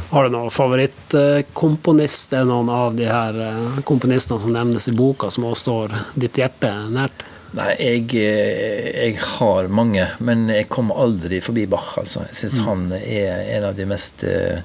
Har 0.10 0.26
du 0.26 0.34
noen 0.34 0.50
favorittkomponist? 0.50 2.34
Er 2.34 2.42
det 2.42 2.50
noen 2.50 2.70
av 2.74 2.96
de 2.98 3.06
her 3.06 3.36
eh, 3.46 3.82
komponistene 3.86 4.42
som 4.42 4.54
nevnes 4.54 4.90
i 4.90 4.94
boka, 4.98 5.30
som 5.30 5.46
også 5.46 5.62
står 5.62 5.94
ditt 6.18 6.40
hjerte 6.42 6.72
nært? 6.90 7.26
Nei, 7.58 7.70
jeg, 7.78 8.08
eh, 8.18 8.90
jeg, 8.90 9.20
har 9.38 9.70
mange, 9.74 10.08
men 10.18 10.48
jeg 10.50 10.70
kommer 10.74 10.98
aldri 11.06 11.42
forbi 11.46 11.68
Bach. 11.70 11.96
Altså. 12.02 12.26
Jeg 12.30 12.40
syns 12.42 12.58
mm. 12.58 12.66
han 12.66 12.88
er 13.00 13.44
en 13.58 13.68
av 13.70 13.78
de 13.78 13.86
mest 13.90 14.26
uh, 14.26 14.62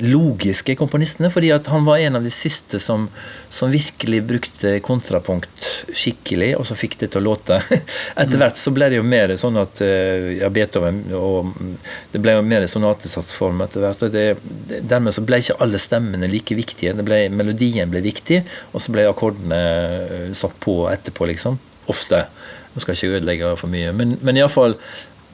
logiske 0.00 0.74
komponistene. 0.76 1.30
fordi 1.30 1.50
at 1.52 1.66
han 1.66 1.84
var 1.84 1.98
en 1.98 2.16
av 2.16 2.22
de 2.24 2.30
siste 2.30 2.80
som, 2.80 3.08
som, 3.48 3.70
virkelig 3.70 4.22
brukte 4.22 4.78
kontrapunkt 4.80 5.68
skikkelig, 5.94 6.52
og 6.58 6.66
så 6.66 6.76
fikk 6.78 6.98
det 7.00 7.12
til 7.12 7.22
å 7.22 7.26
låte. 7.30 7.60
Etter 8.20 8.40
hvert 8.40 8.60
så 8.60 8.72
ble 8.74 8.90
det 8.92 9.00
jo 9.00 9.06
mer 9.06 9.34
sånn 9.40 9.58
at 9.60 9.82
eh, 9.84 10.38
ja, 10.40 10.50
Beethoven 10.52 11.04
og 11.16 11.52
Det 12.12 12.20
ble 12.22 12.36
jo 12.36 12.44
mer 12.46 12.66
sonatesatsform 12.68 13.62
etter 13.64 13.84
hvert. 13.84 14.02
og 14.06 14.14
det, 14.14 14.26
Dermed 14.80 15.14
så 15.14 15.24
ble 15.26 15.40
ikke 15.42 15.58
alle 15.64 15.80
stemmene 15.80 16.30
like 16.30 16.56
viktige. 16.56 16.94
Det 16.96 17.06
ble, 17.06 17.24
melodien 17.32 17.90
ble 17.92 18.02
viktig, 18.04 18.42
og 18.72 18.82
så 18.82 18.94
ble 18.94 19.06
akkordene 19.10 19.60
eh, 19.60 20.32
satt 20.36 20.56
på 20.62 20.82
etterpå, 20.92 21.28
liksom. 21.32 21.58
Ofte. 21.92 22.26
Nå 22.72 22.80
skal 22.80 22.94
jeg 22.94 23.00
ikke 23.00 23.18
ødelegge 23.18 23.54
for 23.60 23.72
mye. 23.72 23.92
Men, 23.96 24.16
men 24.24 24.38
iallfall 24.38 24.78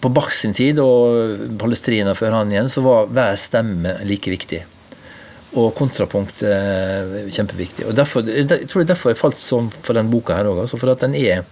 på 0.01 0.11
Bach 0.15 0.33
sin 0.35 0.55
tid 0.55 0.79
og 0.83 1.47
Palestrina 1.59 2.15
før 2.19 2.41
han 2.41 2.53
igjen, 2.53 2.71
så 2.71 2.85
var 2.85 3.09
hver 3.13 3.39
stemme 3.41 3.97
like 4.07 4.31
viktig. 4.31 4.63
Og 5.59 5.73
kontrapunkt 5.79 6.43
eh, 6.45 7.31
kjempeviktig. 7.33 7.87
Og 7.89 7.97
derfor, 7.97 8.27
Jeg 8.29 8.47
tror 8.47 8.83
det 8.83 8.87
er 8.87 8.95
derfor 8.95 9.15
jeg 9.15 9.23
falt 9.23 9.41
sånn 9.43 9.71
for 9.73 9.97
den 9.97 10.11
boka 10.13 10.37
her 10.37 10.51
òg. 10.51 10.63
Altså 10.67 10.79
for 10.79 10.93
at 10.93 11.03
den 11.03 11.17
er 11.19 11.47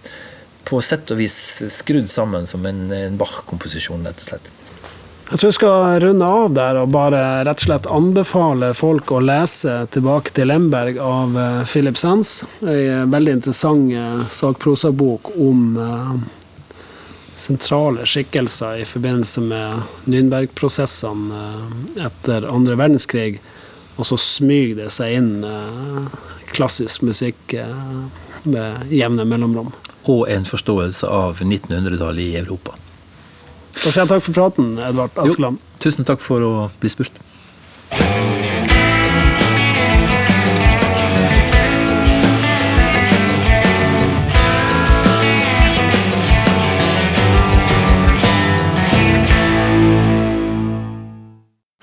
på 0.67 0.79
sett 0.83 1.11
og 1.11 1.19
vis 1.21 1.37
skrudd 1.73 2.09
sammen 2.11 2.47
som 2.47 2.65
en, 2.67 2.87
en 2.91 3.17
Bach-komposisjon, 3.19 4.05
rett 4.05 4.21
og 4.21 4.31
slett. 4.31 4.49
Jeg 5.27 5.41
tror 5.41 5.49
jeg 5.49 5.55
skal 5.57 5.97
runde 6.05 6.27
av 6.39 6.53
der 6.55 6.77
og 6.79 6.91
bare 6.95 7.21
rett 7.43 7.59
og 7.59 7.65
slett 7.65 7.87
anbefale 7.91 8.69
folk 8.77 9.11
å 9.11 9.19
lese 9.19 9.73
'Tilbake 9.91 10.31
til 10.31 10.47
Lemberg' 10.47 11.01
av 11.03 11.35
eh, 11.35 11.65
Philip 11.67 11.97
Sands. 11.99 12.45
En 12.61 13.11
veldig 13.11 13.33
interessant 13.39 13.91
eh, 13.91 14.23
sakprosabok 14.31 15.33
om 15.35 15.75
sentrale 17.37 18.05
skikkelser 18.05 18.81
i 18.81 18.85
forbindelse 18.85 19.41
med 19.45 19.81
Nürnberg-prosessene 20.09 21.41
eh, 21.41 22.05
etter 22.07 22.47
andre 22.49 22.77
verdenskrig. 22.79 23.37
Og 23.97 24.05
så 24.09 24.17
smyger 24.21 24.83
det 24.83 24.89
seg 24.93 25.17
inn 25.19 25.31
eh, 25.45 26.17
klassisk 26.53 27.05
musikk 27.05 27.53
eh, 27.53 27.77
med 28.47 28.91
jevne 28.93 29.25
mellomrom. 29.29 29.71
Og 30.07 30.25
en 30.31 30.47
forståelse 30.47 31.07
av 31.11 31.43
1900-tallet 31.43 32.23
i 32.23 32.35
Europa. 32.41 32.77
Da 33.77 33.91
sier 33.91 34.05
jeg 34.05 34.13
takk 34.15 34.25
for 34.25 34.37
praten, 34.39 34.77
Edvard 34.81 35.19
Askeland. 35.21 35.61
tusen 35.83 36.07
takk 36.07 36.23
for 36.23 36.41
å 36.41 36.53
bli 36.81 36.89
spurt. 36.89 37.21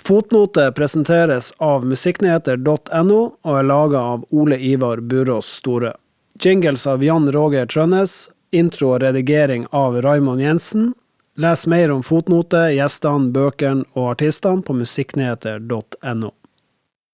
Fotnote 0.07 0.73
presenteres 0.73 1.47
av 1.65 1.87
musikknyheter.no 1.89 3.21
og 3.41 3.55
er 3.57 3.65
laga 3.65 4.03
av 4.13 4.27
Ole 4.37 4.59
Ivar 4.61 5.01
Burås 5.01 5.49
Store. 5.63 5.95
Jingles 6.37 6.85
av 6.87 7.05
Jan 7.05 7.31
Roger 7.33 7.65
Trønnes. 7.67 8.29
Intro 8.53 8.91
og 8.93 9.01
redigering 9.01 9.65
av 9.73 9.97
Raymond 10.05 10.45
Jensen. 10.45 10.93
Les 11.41 11.67
mer 11.67 11.91
om 11.91 12.05
fotnote, 12.05 12.67
gjestene, 12.77 13.33
bøkene 13.33 13.89
og 13.97 14.13
artistene 14.13 14.63
på 14.63 14.77
musikknyheter.no. 14.77 16.35